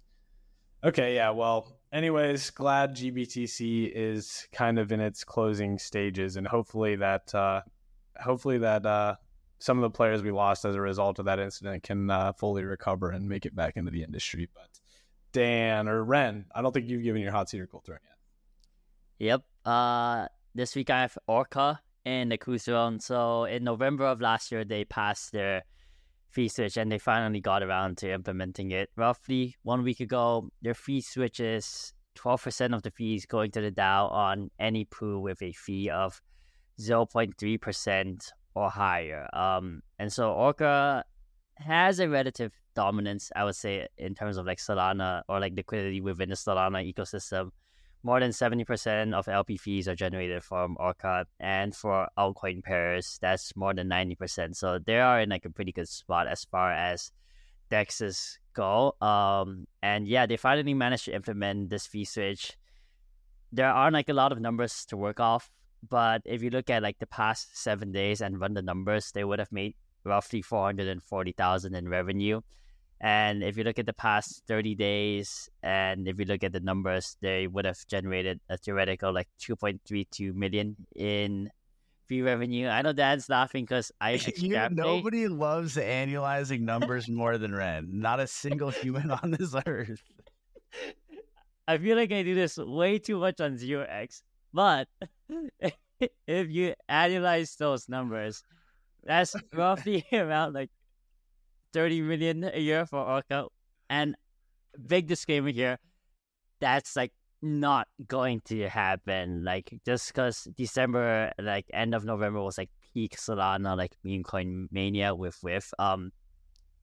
[0.83, 6.97] Okay, yeah, well, anyways, glad GBTC is kind of in its closing stages, and hopefully
[6.97, 7.61] that, uh,
[8.21, 9.15] hopefully that uh,
[9.59, 12.63] some of the players we lost as a result of that incident can uh, fully
[12.63, 14.49] recover and make it back into the industry.
[14.53, 14.69] But
[15.31, 19.27] Dan or Ren, I don't think you've given your hot seat or cold throne yet.
[19.27, 19.43] Yep.
[19.65, 22.99] Uh, this week I have Orca in the cruise zone.
[22.99, 25.63] So in November of last year, they passed their
[26.29, 28.89] fee switch and they finally got around to implementing it.
[28.95, 33.71] Roughly one week ago, their fee switch is 12% of the fees going to the
[33.71, 36.21] DAO on any pool with a fee of
[36.79, 39.27] 0.3% or higher.
[39.33, 41.03] Um, and so Orca
[41.57, 46.01] has a relative dominance, I would say, in terms of like Solana or like liquidity
[46.01, 47.51] within the Solana ecosystem.
[48.05, 53.55] More than 70% of LP fees are generated from Orca, and for altcoin pairs, that's
[53.55, 54.55] more than 90%.
[54.55, 57.11] So they are in like a pretty good spot as far as
[57.71, 58.93] dexes go.
[59.01, 62.55] Um, and yeah, they finally managed to implement this fee switch.
[63.51, 65.49] There are like a lot of numbers to work off
[65.89, 69.23] but if you look at like the past seven days and run the numbers, they
[69.23, 72.41] would have made roughly 440,000 in revenue.
[73.01, 76.61] And if you look at the past 30 days and if you look at the
[76.61, 81.49] numbers, they would have generated a theoretical like 2.32 million in
[82.07, 82.67] fee revenue.
[82.67, 87.89] I know Dan's laughing because I you, nobody loves annualizing numbers more than Ren.
[87.91, 90.01] Not a single human on this earth.
[91.67, 94.21] I feel like I do this way too much on Zero X,
[94.53, 94.87] but
[96.27, 98.43] if you annualize those numbers,
[99.03, 100.69] that's roughly around like
[101.75, 103.47] 30 million a year for Orca.
[103.89, 104.15] And
[104.87, 105.77] big disclaimer here,
[106.61, 107.11] that's like
[107.41, 109.43] not going to happen.
[109.43, 114.69] Like just because December, like end of November was like peak Solana, like meme coin
[114.71, 116.11] mania with with um.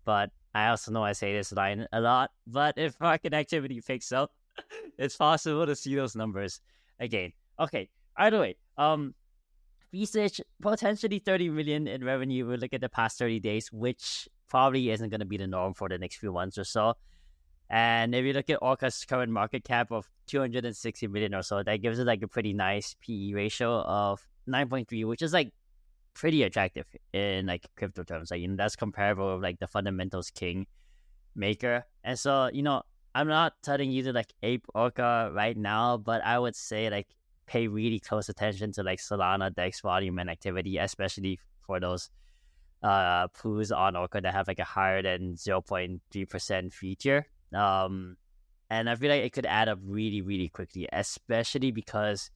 [0.05, 2.30] But I also know I say this line a lot.
[2.47, 4.30] But if market activity picks up,
[4.99, 6.61] it's possible to see those numbers
[7.01, 7.32] again.
[7.59, 9.14] Okay, Either way, um,
[9.93, 12.47] research potentially 30 million in revenue.
[12.47, 15.74] We look at the past 30 days, which probably isn't going to be the norm
[15.74, 16.95] for the next few months or so.
[17.70, 21.76] And if you look at Orca's current market cap of 260 million or so, that
[21.80, 25.53] gives it like a pretty nice PE ratio of 9.3, which is like
[26.14, 28.30] pretty attractive in like crypto terms.
[28.30, 30.66] Like, you know, that's comparable with like the fundamentals king
[31.34, 31.86] maker.
[32.05, 32.82] And so, you know,
[33.14, 37.09] I'm not telling you to like ape Orca right now, but I would say like
[37.47, 42.11] pay really close attention to like Solana DEX volume and activity, especially for those
[42.82, 47.26] uh pools on Orca that have like a higher than 0.3% fee tier.
[47.55, 48.16] Um
[48.70, 52.30] and I feel like it could add up really, really quickly, especially because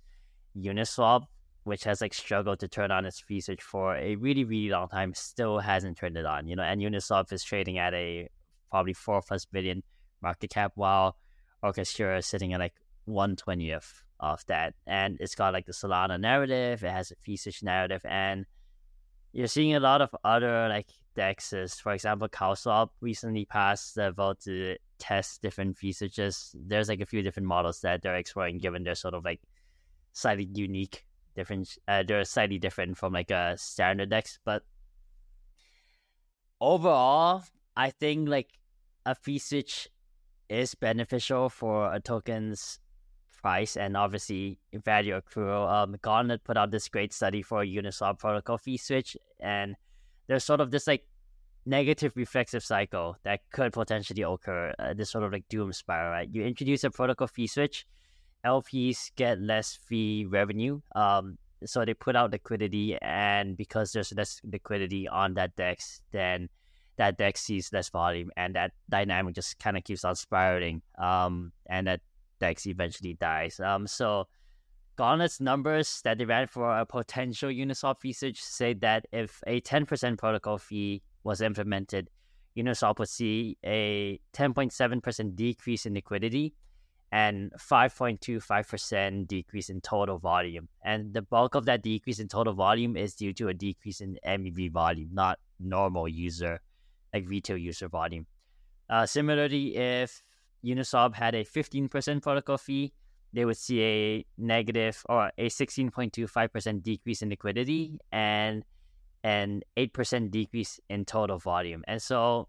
[0.54, 1.24] Uniswap,
[1.64, 5.14] which has like struggled to turn on its feature for a really, really long time,
[5.14, 6.46] still hasn't turned it on.
[6.46, 8.28] You know, and Uniswap is trading at a
[8.70, 9.82] probably four plus billion
[10.20, 11.16] market cap, while
[11.62, 12.74] Orchestra is sitting at like
[13.06, 14.74] one twentieth of that.
[14.86, 18.46] And it's got like the Solana narrative, it has a thesis narrative, and
[19.32, 21.80] you're seeing a lot of other like dexes.
[21.80, 26.54] For example, CowSwap recently passed the vote to test different features.
[26.54, 29.40] There's like a few different models that they're exploring, given they're sort of like
[30.12, 31.04] slightly unique,
[31.34, 31.76] different.
[31.86, 34.62] Uh, they're slightly different from like a standard dex, but
[36.60, 37.42] overall,
[37.76, 38.58] I think like
[39.04, 39.88] a fee switch
[40.48, 42.78] is beneficial for a token's
[43.46, 45.70] price and obviously value accrual.
[45.70, 49.76] Um, Gauntlet put out this great study for Uniswap protocol fee switch, and
[50.26, 51.04] there's sort of this like
[51.64, 54.74] negative reflexive cycle that could potentially occur.
[54.80, 56.28] Uh, this sort of like doom spiral, right?
[56.32, 57.86] You introduce a protocol fee switch,
[58.44, 60.80] LPs get less fee revenue.
[60.96, 66.48] Um, so they put out liquidity, and because there's less liquidity on that dex, then
[66.96, 70.82] that dex sees less volume, and that dynamic just kind of keeps on spiraling.
[70.98, 72.00] Um, and that
[72.40, 73.60] Dex eventually dies.
[73.60, 74.26] Um, so
[74.96, 80.18] Gauntlet's numbers that they ran for a potential Uniswap usage say that if a 10%
[80.18, 82.08] protocol fee was implemented,
[82.56, 86.54] Uniswap would see a 10.7% decrease in liquidity
[87.12, 90.68] and 5.25% decrease in total volume.
[90.82, 94.18] And the bulk of that decrease in total volume is due to a decrease in
[94.26, 96.60] MEV volume, not normal user,
[97.12, 98.26] like retail user volume.
[98.88, 100.22] Uh, similarly, if
[100.66, 102.92] Uniswap had a 15% protocol fee,
[103.32, 108.64] they would see a negative or a 16.25% decrease in liquidity and
[109.24, 111.84] an 8% decrease in total volume.
[111.86, 112.48] And so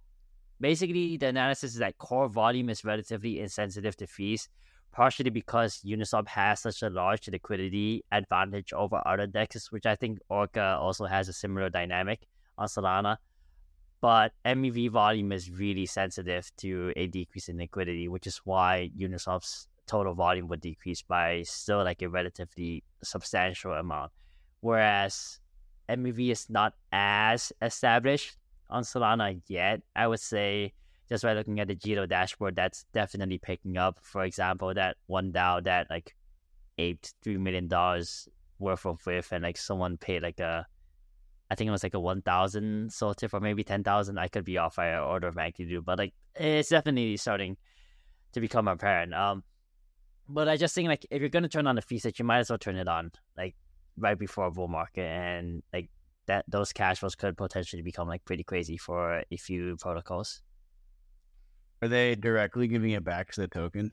[0.62, 4.48] basically the analysis is that core volume is relatively insensitive to fees,
[4.92, 10.20] partially because Uniswap has such a large liquidity advantage over other dexes, which I think
[10.30, 13.18] Orca also has a similar dynamic on Solana.
[14.00, 19.68] But MEV volume is really sensitive to a decrease in liquidity, which is why Uniswap's
[19.88, 24.12] total volume would decrease by still like a relatively substantial amount.
[24.62, 25.40] Whereas
[25.90, 28.38] MEV is not as established
[28.70, 29.82] on Solana yet.
[29.96, 30.74] I would say
[31.10, 34.00] just by looking at the Jito dashboard, that's definitely picking up.
[34.02, 36.16] For example, that one DAO that like
[36.78, 38.28] aped three million dollars
[38.60, 40.68] worth of WIF and like someone paid like a
[41.50, 44.18] I think it was like a one thousand Sol tip or maybe ten thousand.
[44.18, 47.58] I could be off by an order of magnitude, but like it's definitely starting
[48.34, 49.14] to become apparent.
[49.14, 49.44] Um,
[50.28, 52.40] but I just think like if you're gonna turn on the fee set, you might
[52.40, 53.56] as well turn it on like
[53.98, 55.90] right before a bull market, and like
[56.28, 60.42] that those cash flows could potentially become like pretty crazy for a few protocols.
[61.82, 63.92] Are they directly giving it back to the token?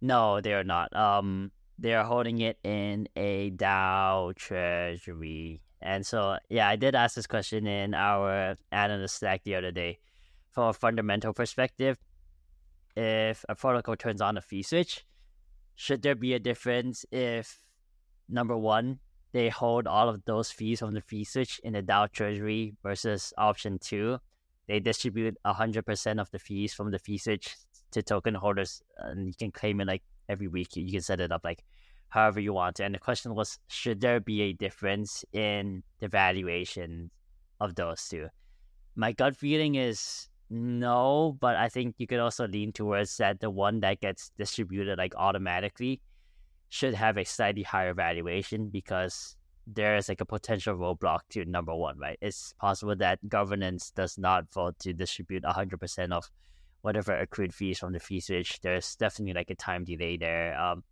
[0.00, 0.94] No, they are not.
[0.96, 7.14] Um, they are holding it in a DAO treasury, and so yeah, I did ask
[7.14, 9.98] this question in our analyst stack the other day.
[10.50, 11.98] From a fundamental perspective,
[12.96, 15.04] if a protocol turns on a fee switch,
[15.74, 17.60] should there be a difference if
[18.28, 18.98] number one
[19.36, 23.34] they hold all of those fees from the fee switch in the DAO treasury versus
[23.36, 24.18] option two.
[24.66, 27.54] They distribute 100% of the fees from the fee switch
[27.90, 30.74] to token holders, and you can claim it like every week.
[30.74, 31.62] You can set it up like
[32.16, 32.80] however you want.
[32.80, 37.10] And the question was, should there be a difference in the valuation
[37.60, 38.28] of those two?
[38.96, 43.50] My gut feeling is no, but I think you could also lean towards that the
[43.50, 46.00] one that gets distributed like automatically
[46.70, 49.36] should have a slightly higher valuation because
[49.66, 52.18] there is like a potential roadblock to number one, right?
[52.22, 56.30] It's possible that governance does not vote to distribute 100% of
[56.80, 58.60] whatever accrued fees from the fee switch.
[58.62, 60.58] There's definitely like a time delay there.
[60.58, 60.82] Um,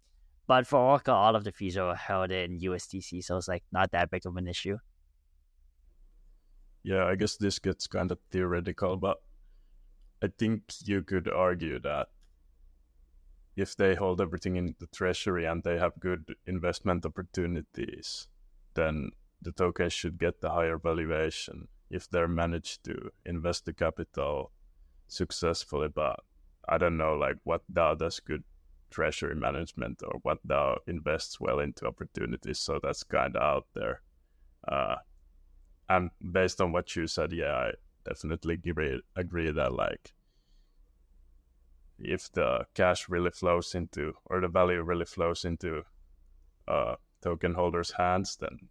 [0.47, 3.91] but for Orca, all of the fees are held in USDC, so it's like not
[3.93, 4.79] that big of an issue.
[6.83, 9.23] Yeah, I guess this gets kind of theoretical, but
[10.23, 12.09] I think you could argue that
[13.57, 18.29] if they hold everything in the treasury and they have good investment opportunities,
[18.75, 24.51] then the token should get the higher valuation if they're managed to invest the capital
[25.07, 25.89] successfully.
[25.89, 26.21] But
[26.69, 28.43] I don't know, like what DAO does good
[28.91, 32.59] treasury management or what DAO invests well into opportunities.
[32.59, 34.03] So that's kind of out there.
[34.67, 34.97] Uh,
[35.89, 37.73] and based on what you said, yeah, I
[38.05, 40.15] definitely agree, agree that like
[41.99, 45.83] if the cash really flows into or the value really flows into
[46.67, 48.69] uh, token holders' hands, then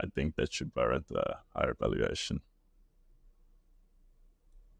[0.00, 2.40] I think that should warrant a higher valuation.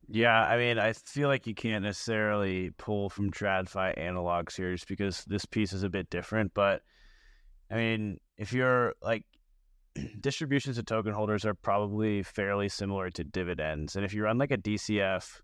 [0.09, 4.88] Yeah, I mean, I feel like you can't necessarily pull from TradFi analogs here just
[4.88, 6.54] because this piece is a bit different.
[6.54, 6.82] But
[7.70, 9.24] I mean, if you're like
[10.20, 13.96] distributions to token holders are probably fairly similar to dividends.
[13.96, 15.42] And if you run like a DCF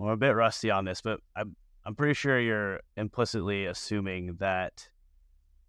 [0.00, 4.88] I'm a bit rusty on this, but I'm I'm pretty sure you're implicitly assuming that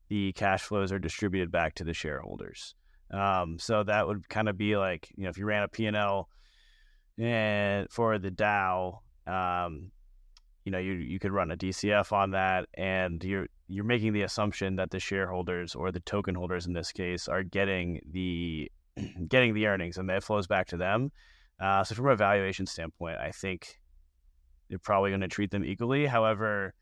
[0.10, 2.76] the cash flows are distributed back to the shareholders.
[3.12, 6.30] Um, so that would kind of be like you know if you ran a P&L
[7.20, 9.92] and for the DAO, um,
[10.66, 14.24] you know you you could run a DCF on that, and you're you're making the
[14.24, 18.72] assumption that the shareholders or the token holders in this case are getting the
[19.28, 21.12] getting the earnings and that flows back to them.
[21.60, 23.80] Uh, so from a valuation standpoint, I think
[24.70, 26.06] they're probably going to treat them equally.
[26.06, 26.74] However,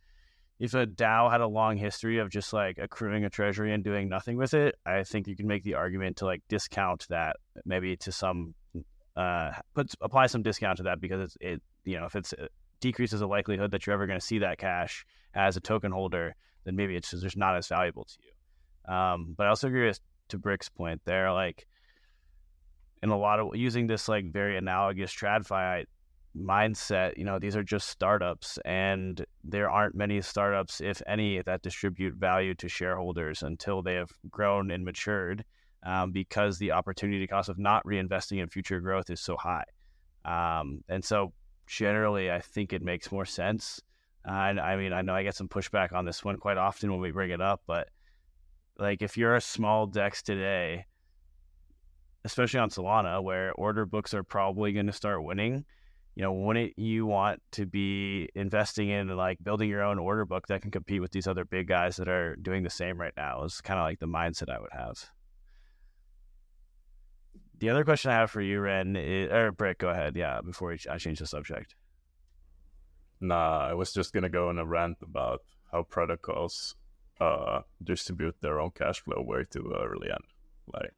[0.59, 4.09] if a DAO had a long history of just like accruing a treasury and doing
[4.09, 7.95] nothing with it, I think you can make the argument to like discount that maybe
[7.97, 8.53] to some
[9.17, 12.39] uh put apply some discount to that because it's it you know if it's it
[12.43, 12.47] uh,
[12.79, 16.35] decreases the likelihood that you're ever going to see that cash as a token holder,
[16.63, 18.93] then maybe it's just not as valuable to you.
[18.93, 19.99] Um, but I also agree with
[20.29, 21.67] to Brick's point there, like
[23.03, 25.85] in a lot of using this like very analogous TradFi
[26.35, 31.61] mindset, you know, these are just startups and there aren't many startups, if any, that
[31.61, 35.43] distribute value to shareholders until they have grown and matured
[35.87, 39.63] um, because the opportunity cost of not reinvesting in future growth is so high.
[40.25, 41.31] Um, and so
[41.65, 43.81] generally, I think it makes more sense
[44.27, 46.91] Uh, and I mean, I know I get some pushback on this one quite often
[46.91, 47.87] when we bring it up, but
[48.77, 50.85] like if you're a small dex today,
[52.25, 55.63] especially on Solana, where order books are probably going to start winning,
[56.15, 60.47] you know, wouldn't you want to be investing in like building your own order book
[60.47, 63.43] that can compete with these other big guys that are doing the same right now?
[63.45, 65.09] Is kind of like the mindset I would have.
[67.59, 70.15] The other question I have for you, Ren, is, or Britt, go ahead.
[70.15, 71.75] Yeah, before I change the subject.
[73.19, 76.75] Nah, I was just gonna go on a rant about how protocols
[77.19, 80.23] uh, distribute their own cash flow way too early and
[80.71, 80.93] like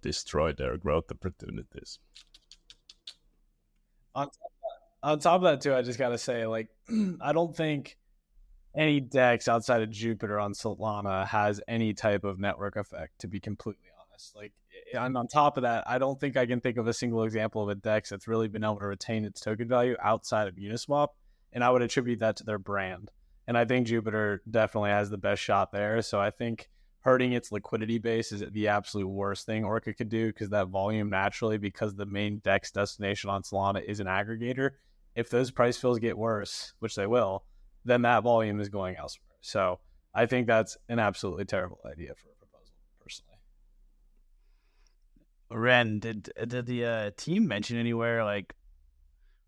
[0.00, 1.98] destroy their growth opportunities.
[4.14, 6.68] On top, that, on top of that, too, I just gotta say, like,
[7.20, 7.96] I don't think
[8.76, 13.18] any dex outside of Jupiter on Solana has any type of network effect.
[13.20, 14.52] To be completely honest, like,
[14.94, 17.62] and on top of that, I don't think I can think of a single example
[17.62, 21.08] of a dex that's really been able to retain its token value outside of Uniswap,
[21.52, 23.10] and I would attribute that to their brand.
[23.46, 26.00] And I think Jupiter definitely has the best shot there.
[26.02, 26.68] So I think
[27.00, 31.10] hurting its liquidity base is the absolute worst thing Orca could do because that volume
[31.10, 34.70] naturally, because the main DEX destination on Solana is an aggregator,
[35.14, 37.44] if those price fills get worse, which they will,
[37.84, 39.36] then that volume is going elsewhere.
[39.42, 39.80] So
[40.14, 43.38] I think that's an absolutely terrible idea for a proposal, personally.
[45.50, 48.54] Ren, did did the uh, team mention anywhere like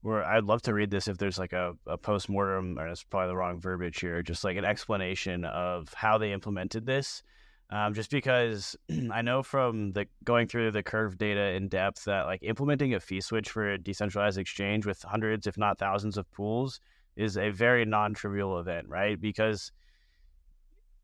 [0.02, 3.02] where I'd love to read this if there's like a, a post mortem, or that's
[3.02, 7.22] probably the wrong verbiage here, just like an explanation of how they implemented this.
[7.70, 8.76] Um, just because
[9.12, 13.00] I know from the going through the curve data in depth that like implementing a
[13.00, 16.78] fee switch for a decentralized exchange with hundreds, if not thousands, of pools
[17.16, 19.20] is a very non-trivial event, right?
[19.20, 19.72] Because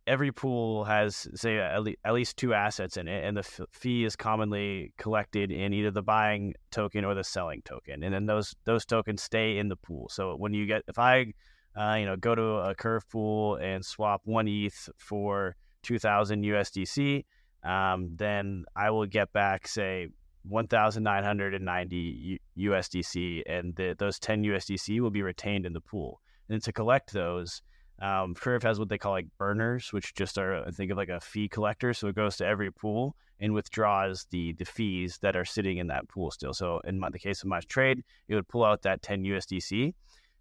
[0.06, 4.92] every pool has say at, least two assets in it and the fee is commonly
[4.98, 9.22] collected in either the buying token or the selling token and then those those tokens
[9.22, 10.08] stay in the pool.
[10.08, 11.32] So when you get if i
[11.76, 17.24] uh, you know go to a curve pool and swap one eth for 2000 usdc
[17.64, 20.08] um, then i will get back say
[20.44, 26.20] 1990 usdc and the, those 10 usdc will be retained in the pool.
[26.48, 27.62] And to collect those
[28.02, 31.08] um, Curve has what they call like burners, which just are I think of like
[31.08, 31.94] a fee collector.
[31.94, 35.86] So it goes to every pool and withdraws the the fees that are sitting in
[35.86, 36.52] that pool still.
[36.52, 39.94] So in my, the case of my trade, it would pull out that 10 USDC,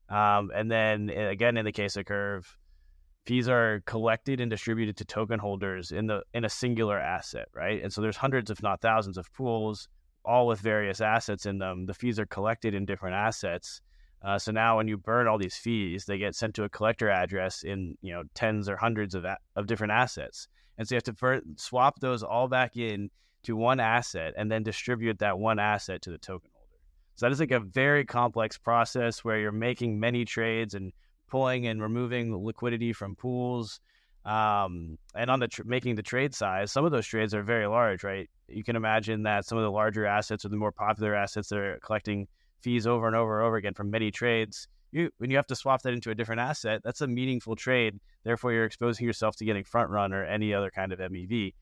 [0.09, 2.57] um, and then eh, again in the case of Curve,
[3.27, 7.83] fees are collected and distributed to token holders in the in a singular asset, right?
[7.83, 9.87] And so there's hundreds, if not thousands, of pools,
[10.25, 11.85] all with various assets in them.
[11.85, 13.81] The fees are collected in different assets
[14.23, 17.09] uh, so now when you burn all these fees, they get sent to a collector
[17.09, 19.25] address in you know tens or hundreds of
[19.55, 23.09] of different assets, and so you have to swap those all back in
[23.43, 26.67] to one asset and then distribute that one asset to the token holder.
[27.15, 30.93] So that is like a very complex process where you're making many trades and
[31.27, 33.79] pulling and removing liquidity from pools.
[34.23, 37.65] Um, and on the tr- making the trade size, some of those trades are very
[37.65, 38.29] large, right?
[38.47, 41.57] You can imagine that some of the larger assets or the more popular assets that
[41.57, 42.27] are collecting
[42.61, 44.67] fees over and over and over again from many trades.
[44.91, 47.99] You when you have to swap that into a different asset, that's a meaningful trade.
[48.23, 51.53] Therefore, you're exposing yourself to getting front run or any other kind of MEV.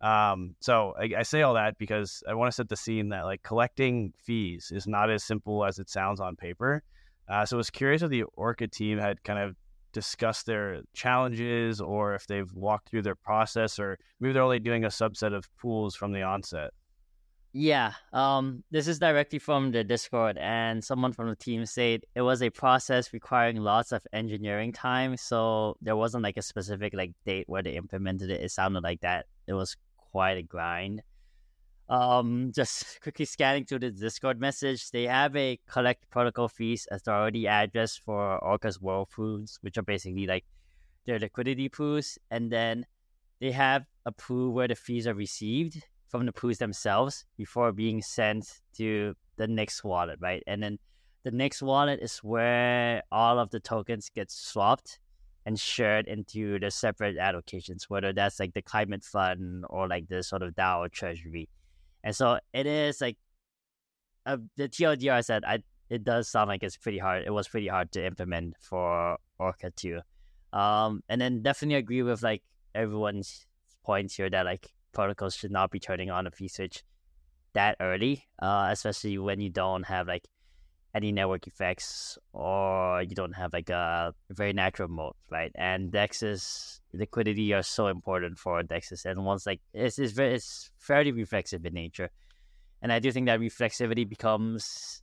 [0.00, 3.24] Um, so I, I, say all that because I want to set the scene that
[3.24, 6.82] like collecting fees is not as simple as it sounds on paper.
[7.26, 9.56] Uh, so I was curious if the Orca team had kind of
[9.92, 14.84] discussed their challenges or if they've walked through their process or maybe they're only doing
[14.84, 16.72] a subset of pools from the onset.
[17.56, 22.22] Yeah, um, this is directly from the Discord, and someone from the team said it
[22.22, 25.16] was a process requiring lots of engineering time.
[25.16, 28.40] So there wasn't like a specific like date where they implemented it.
[28.40, 29.26] It sounded like that.
[29.46, 31.02] It was quite a grind.
[31.88, 37.46] Um, just quickly scanning through the Discord message, they have a collect protocol fees authority
[37.46, 40.44] address for Orca's Whirlpools, which are basically like
[41.06, 42.84] their liquidity pools, and then
[43.40, 45.80] they have a pool where the fees are received
[46.14, 50.44] from the pools themselves before being sent to the next wallet, right?
[50.46, 50.78] And then
[51.24, 55.00] the next wallet is where all of the tokens get swapped
[55.44, 60.22] and shared into the separate allocations, whether that's like the climate fund or like the
[60.22, 61.48] sort of DAO treasury.
[62.04, 63.16] And so it is like
[64.24, 67.24] uh, the TLDR said, I it does sound like it's pretty hard.
[67.26, 69.98] It was pretty hard to implement for Orca too.
[70.52, 73.46] Um, and then definitely agree with like everyone's
[73.84, 76.84] points here that like protocols should not be turning on a fee switch
[77.54, 80.26] that early, uh, especially when you don't have like
[80.94, 85.50] any network effects or you don't have like a very natural mode, right?
[85.56, 90.70] And Dex's liquidity are so important for Dexes, and once like it's it's, very, it's
[90.78, 92.10] fairly reflexive in nature,
[92.80, 95.02] and I do think that reflexivity becomes,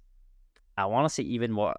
[0.78, 1.76] I want to say, even more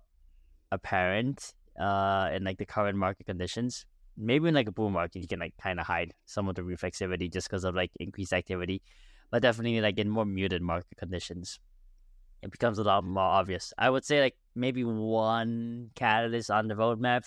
[0.71, 3.87] apparent uh, in like the current market conditions.
[4.17, 6.63] Maybe in like a bull market, you can like kind of hide some of the
[6.63, 8.83] reflexivity just because of like increased activity,
[9.31, 11.59] but definitely like in more muted market conditions,
[12.43, 13.73] it becomes a lot more obvious.
[13.79, 17.27] I would say like maybe one catalyst on the roadmap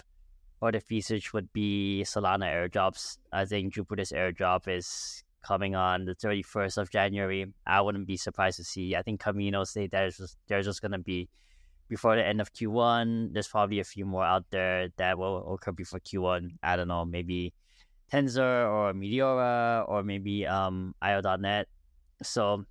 [0.62, 3.18] or the research would be Solana airdrops.
[3.32, 7.45] I think Jupiter's airdrop is coming on the 31st of January.
[7.66, 8.95] I wouldn't be surprised to see.
[8.95, 11.30] I think Kamino say there's just, there's just going to be
[11.88, 13.34] before the end of Q1.
[13.34, 16.57] There's probably a few more out there that will occur before Q1.
[16.64, 17.53] I don't know, maybe
[18.12, 21.68] Tensor or Meteora or maybe um, IO.net.
[22.24, 22.66] So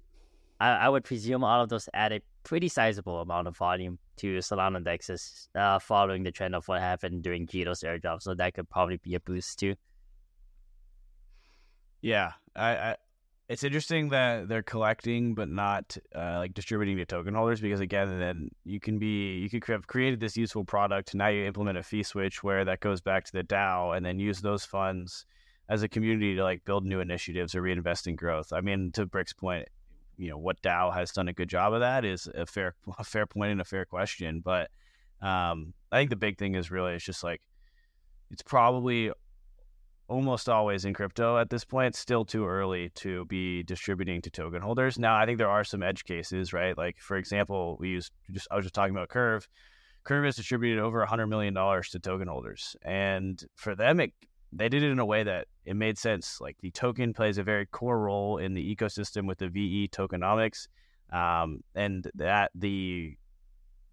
[0.60, 4.38] I, I would presume all of those add a pretty sizable amount of volume to
[4.38, 8.22] Solana dexes uh, following the trend of what happened during Jito's airdrop.
[8.22, 9.74] So that could probably be a boost too.
[12.00, 12.96] Yeah, I, I
[13.48, 18.18] it's interesting that they're collecting but not uh, like distributing to token holders because again
[18.18, 21.82] then you can be you could have created this useful product now you implement a
[21.82, 25.26] fee switch where that goes back to the dao and then use those funds
[25.68, 28.52] as a community to like build new initiatives or reinvest in growth.
[28.52, 29.68] I mean to brick's point
[30.16, 33.04] you know what dao has done a good job of that is a fair a
[33.04, 34.70] fair point and a fair question but
[35.20, 37.40] um, i think the big thing is really it's just like
[38.30, 39.10] it's probably
[40.08, 41.94] almost always in crypto at this point.
[41.94, 44.98] Still too early to be distributing to token holders.
[44.98, 46.76] Now, I think there are some edge cases, right?
[46.76, 49.48] Like for example, we use just I was just talking about Curve.
[50.04, 54.12] Curve has distributed over a hundred million dollars to token holders, and for them, it
[54.52, 56.40] they did it in a way that it made sense.
[56.40, 60.68] Like the token plays a very core role in the ecosystem with the VE tokenomics,
[61.12, 63.16] um, and that the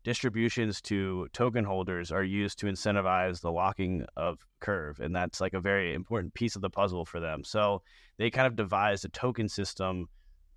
[0.03, 5.53] distributions to token holders are used to incentivize the locking of curve and that's like
[5.53, 7.43] a very important piece of the puzzle for them.
[7.43, 7.81] So
[8.17, 10.07] they kind of devised a token system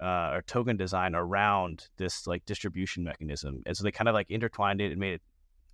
[0.03, 4.31] uh, or token design around this like distribution mechanism and so they kind of like
[4.31, 5.23] intertwined it and made it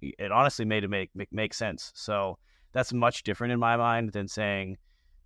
[0.02, 1.92] it honestly made it make make, make sense.
[1.94, 2.38] So
[2.72, 4.78] that's much different in my mind than saying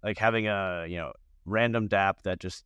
[0.02, 1.12] like having a you know
[1.44, 2.64] random dApp that just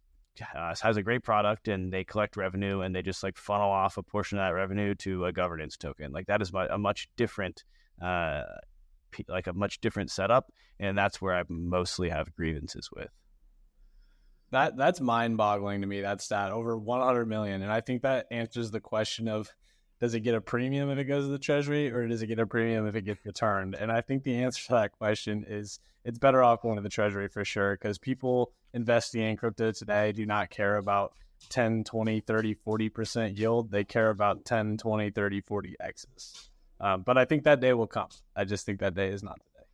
[0.54, 3.96] uh, has a great product and they collect revenue and they just like funnel off
[3.96, 6.12] a portion of that revenue to a governance token.
[6.12, 7.64] Like that is a much different,
[8.02, 8.42] uh,
[9.28, 13.08] like a much different setup, and that's where I mostly have grievances with.
[14.50, 16.00] That that's mind-boggling to me.
[16.00, 19.52] That stat over 100 million, and I think that answers the question of
[20.00, 22.38] does it get a premium if it goes to the treasury or does it get
[22.38, 23.74] a premium if it gets returned?
[23.74, 26.88] And I think the answer to that question is it's better off going to the
[26.88, 31.14] treasury for sure because people investing in crypto today do not care about
[31.50, 33.70] 10, 20, 30, 40% yield.
[33.70, 36.50] They care about 10, 20, 30, 40 X's.
[36.80, 38.08] Um, but I think that day will come.
[38.36, 39.66] I just think that day is not today.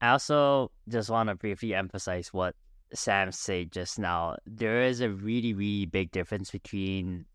[0.00, 2.56] I also just want to briefly emphasize what
[2.94, 4.36] Sam said just now.
[4.46, 7.26] There is a really, really big difference between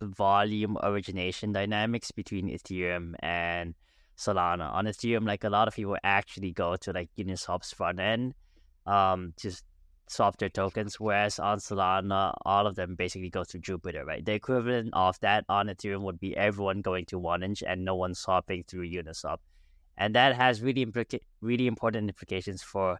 [0.00, 3.74] volume origination dynamics between Ethereum and
[4.16, 4.72] Solana.
[4.72, 8.34] On Ethereum, like a lot of people actually go to like Uniswap's front end
[8.86, 9.52] um, to
[10.08, 14.24] swap their tokens, whereas on Solana, all of them basically go to Jupiter, right?
[14.24, 18.14] The equivalent of that on Ethereum would be everyone going to 1inch and no one
[18.14, 19.38] swapping through Uniswap.
[19.96, 22.98] And that has really implica- really important implications for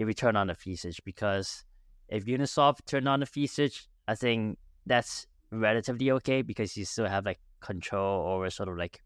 [0.00, 1.64] a return on the fee switch because
[2.08, 7.06] if Uniswap turned on the fee switch, I think that's relatively okay because you still
[7.06, 9.00] have like control over sort of like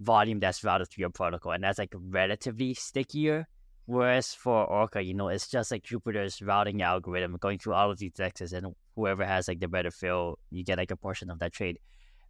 [0.00, 3.46] volume that's routed through your protocol, and that's like relatively stickier.
[3.86, 7.98] Whereas for Orca, you know, it's just like Jupiter's routing algorithm going through all of
[7.98, 11.38] these dexes, and whoever has like the better fill, you get like a portion of
[11.40, 11.78] that trade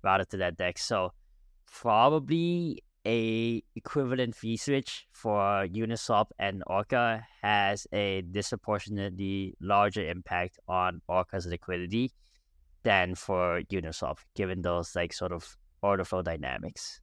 [0.03, 0.79] routed to that deck.
[0.79, 1.13] So
[1.71, 11.03] probably a equivalent fee switch for Uniswap and Orca has a disproportionately larger impact on
[11.07, 12.13] Orca's liquidity
[12.85, 17.01] than for Uniswap, given those like sort of order flow dynamics.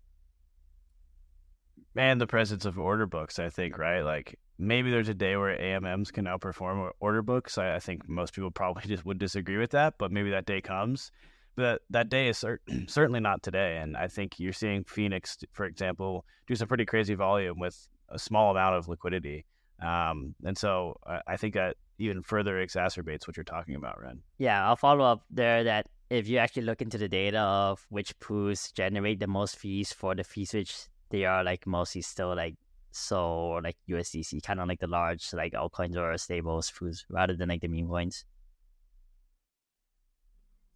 [1.95, 4.01] And the presence of order books, I think, right?
[4.01, 7.57] Like maybe there's a day where AMMs can outperform order books.
[7.57, 10.61] I, I think most people probably just would disagree with that, but maybe that day
[10.61, 11.11] comes.
[11.57, 12.59] But that day is cert-
[12.89, 13.77] certainly not today.
[13.77, 18.19] And I think you're seeing Phoenix, for example, do some pretty crazy volume with a
[18.19, 19.45] small amount of liquidity.
[19.83, 24.22] Um, and so I, I think that even further exacerbates what you're talking about, Ren.
[24.38, 28.19] Yeah, I'll follow up there that if you actually look into the data of which
[28.19, 30.76] pools generate the most fees for the fees which
[31.10, 32.56] they are like mostly still like
[32.91, 37.49] so like USDC, kind of like the large like altcoins or stables pools rather than
[37.49, 38.26] like the meme coins.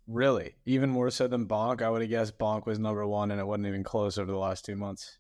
[0.08, 0.56] Really?
[0.66, 1.82] Even more so than Bonk?
[1.82, 4.38] I would have guessed Bonk was number one and it wasn't even close over the
[4.38, 5.18] last two months.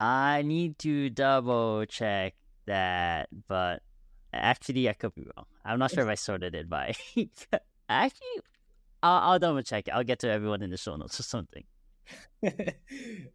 [0.00, 2.34] I need to double check
[2.66, 3.82] that, but
[4.32, 5.46] Actually, I could be wrong.
[5.64, 6.94] I'm not sure if I sorted it by.
[7.88, 8.40] Actually,
[9.02, 9.90] I'll, I'll double check it.
[9.90, 11.64] I'll get to everyone in the show notes or something.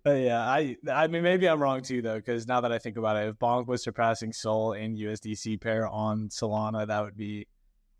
[0.03, 2.97] But yeah, I I mean maybe I'm wrong too though because now that I think
[2.97, 7.47] about it, if Bonk was surpassing Sol in USDC pair on Solana, that would be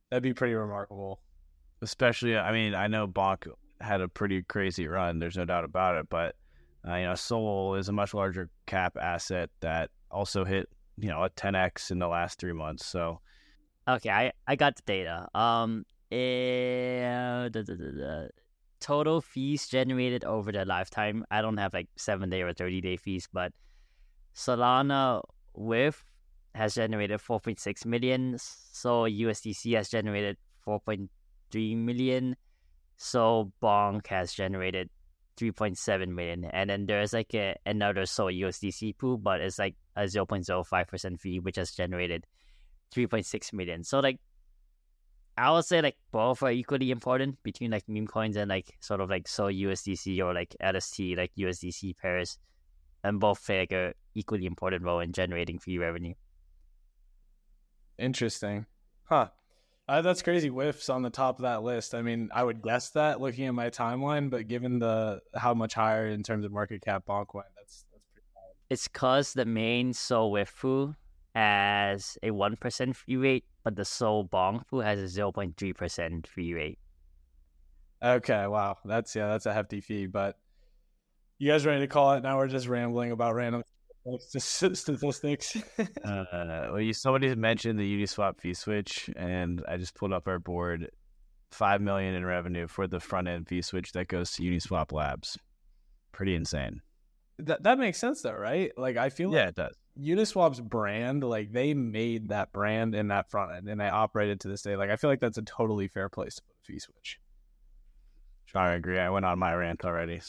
[0.09, 1.21] that'd be pretty remarkable.
[1.81, 3.47] Especially, I mean, I know Bonk
[3.79, 5.19] had a pretty crazy run.
[5.19, 6.35] There's no doubt about it, but
[6.87, 11.23] uh, you know, Sol is a much larger cap asset that also hit you know
[11.23, 12.85] a 10x in the last three months.
[12.85, 13.19] So
[13.87, 15.27] Okay, I, I got the data.
[15.33, 18.29] Um, eh, the, the, the
[18.81, 21.23] total fees generated over the lifetime.
[21.31, 23.53] I don't have like seven day or thirty day fees, but
[24.35, 25.21] Solana
[25.53, 26.03] with
[26.53, 28.35] has generated 4.6 million.
[28.39, 32.35] So USDC has generated 4.3 million.
[32.97, 34.89] So Bonk has generated
[35.37, 36.45] 3.7 million.
[36.45, 41.39] And then there's like a, another Sol USDC pool, but it's like a 0.05% fee,
[41.39, 42.25] which has generated
[42.93, 43.83] 3.6 million.
[43.83, 44.19] So like
[45.37, 49.01] I would say like both are equally important between like meme coins and like sort
[49.01, 52.39] of like Sol USDC or like LST like USDC pairs,
[53.03, 56.15] and both play like a equally important role in generating fee revenue.
[57.99, 58.65] Interesting,
[59.03, 59.27] huh?
[59.89, 60.49] Uh, that's crazy.
[60.49, 61.95] WIF's on the top of that list.
[61.95, 65.73] I mean, I would guess that looking at my timeline, but given the how much
[65.73, 68.27] higher in terms of market cap Bonk went, that's that's pretty.
[68.35, 68.51] High.
[68.69, 70.93] It's cause the main Sol Wifu
[71.33, 75.71] has a one percent fee rate, but the Bonk pool has a zero point three
[75.71, 76.79] percent fee rate.
[78.03, 80.05] Okay, wow, that's yeah, that's a hefty fee.
[80.05, 80.37] But
[81.39, 82.23] you guys ready to call it?
[82.23, 83.63] Now we're just rambling about random
[84.19, 85.57] statistics.
[86.03, 86.25] uh,
[86.71, 90.89] well, you somebody mentioned the Uniswap fee switch, and I just pulled up our board.
[91.51, 95.37] Five million in revenue for the front end fee switch that goes to Uniswap Labs.
[96.11, 96.81] Pretty insane.
[97.39, 98.71] That that makes sense though, right?
[98.77, 99.75] Like I feel yeah, like it does.
[99.97, 104.47] Uniswap's brand, like they made that brand in that front end, and they operated to
[104.47, 104.75] this day.
[104.75, 107.19] Like I feel like that's a totally fair place to put a fee switch.
[108.55, 108.99] I agree.
[108.99, 110.21] I went on my rant already.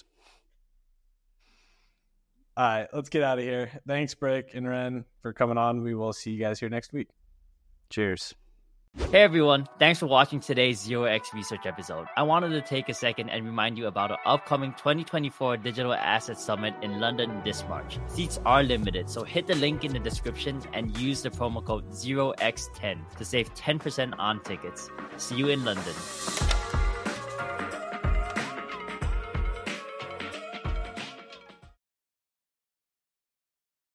[2.59, 3.71] All right, let's get out of here.
[3.87, 5.85] Thanks, Brick and Ren, for coming on.
[5.85, 7.07] We will see you guys here next week.
[7.89, 8.35] Cheers.
[9.13, 12.09] Hey everyone, thanks for watching today's Zero X Research episode.
[12.17, 16.37] I wanted to take a second and remind you about our upcoming 2024 Digital Asset
[16.37, 18.01] Summit in London this March.
[18.09, 21.89] Seats are limited, so hit the link in the description and use the promo code
[21.93, 24.91] 0x10 to save 10% on tickets.
[25.17, 25.95] See you in London.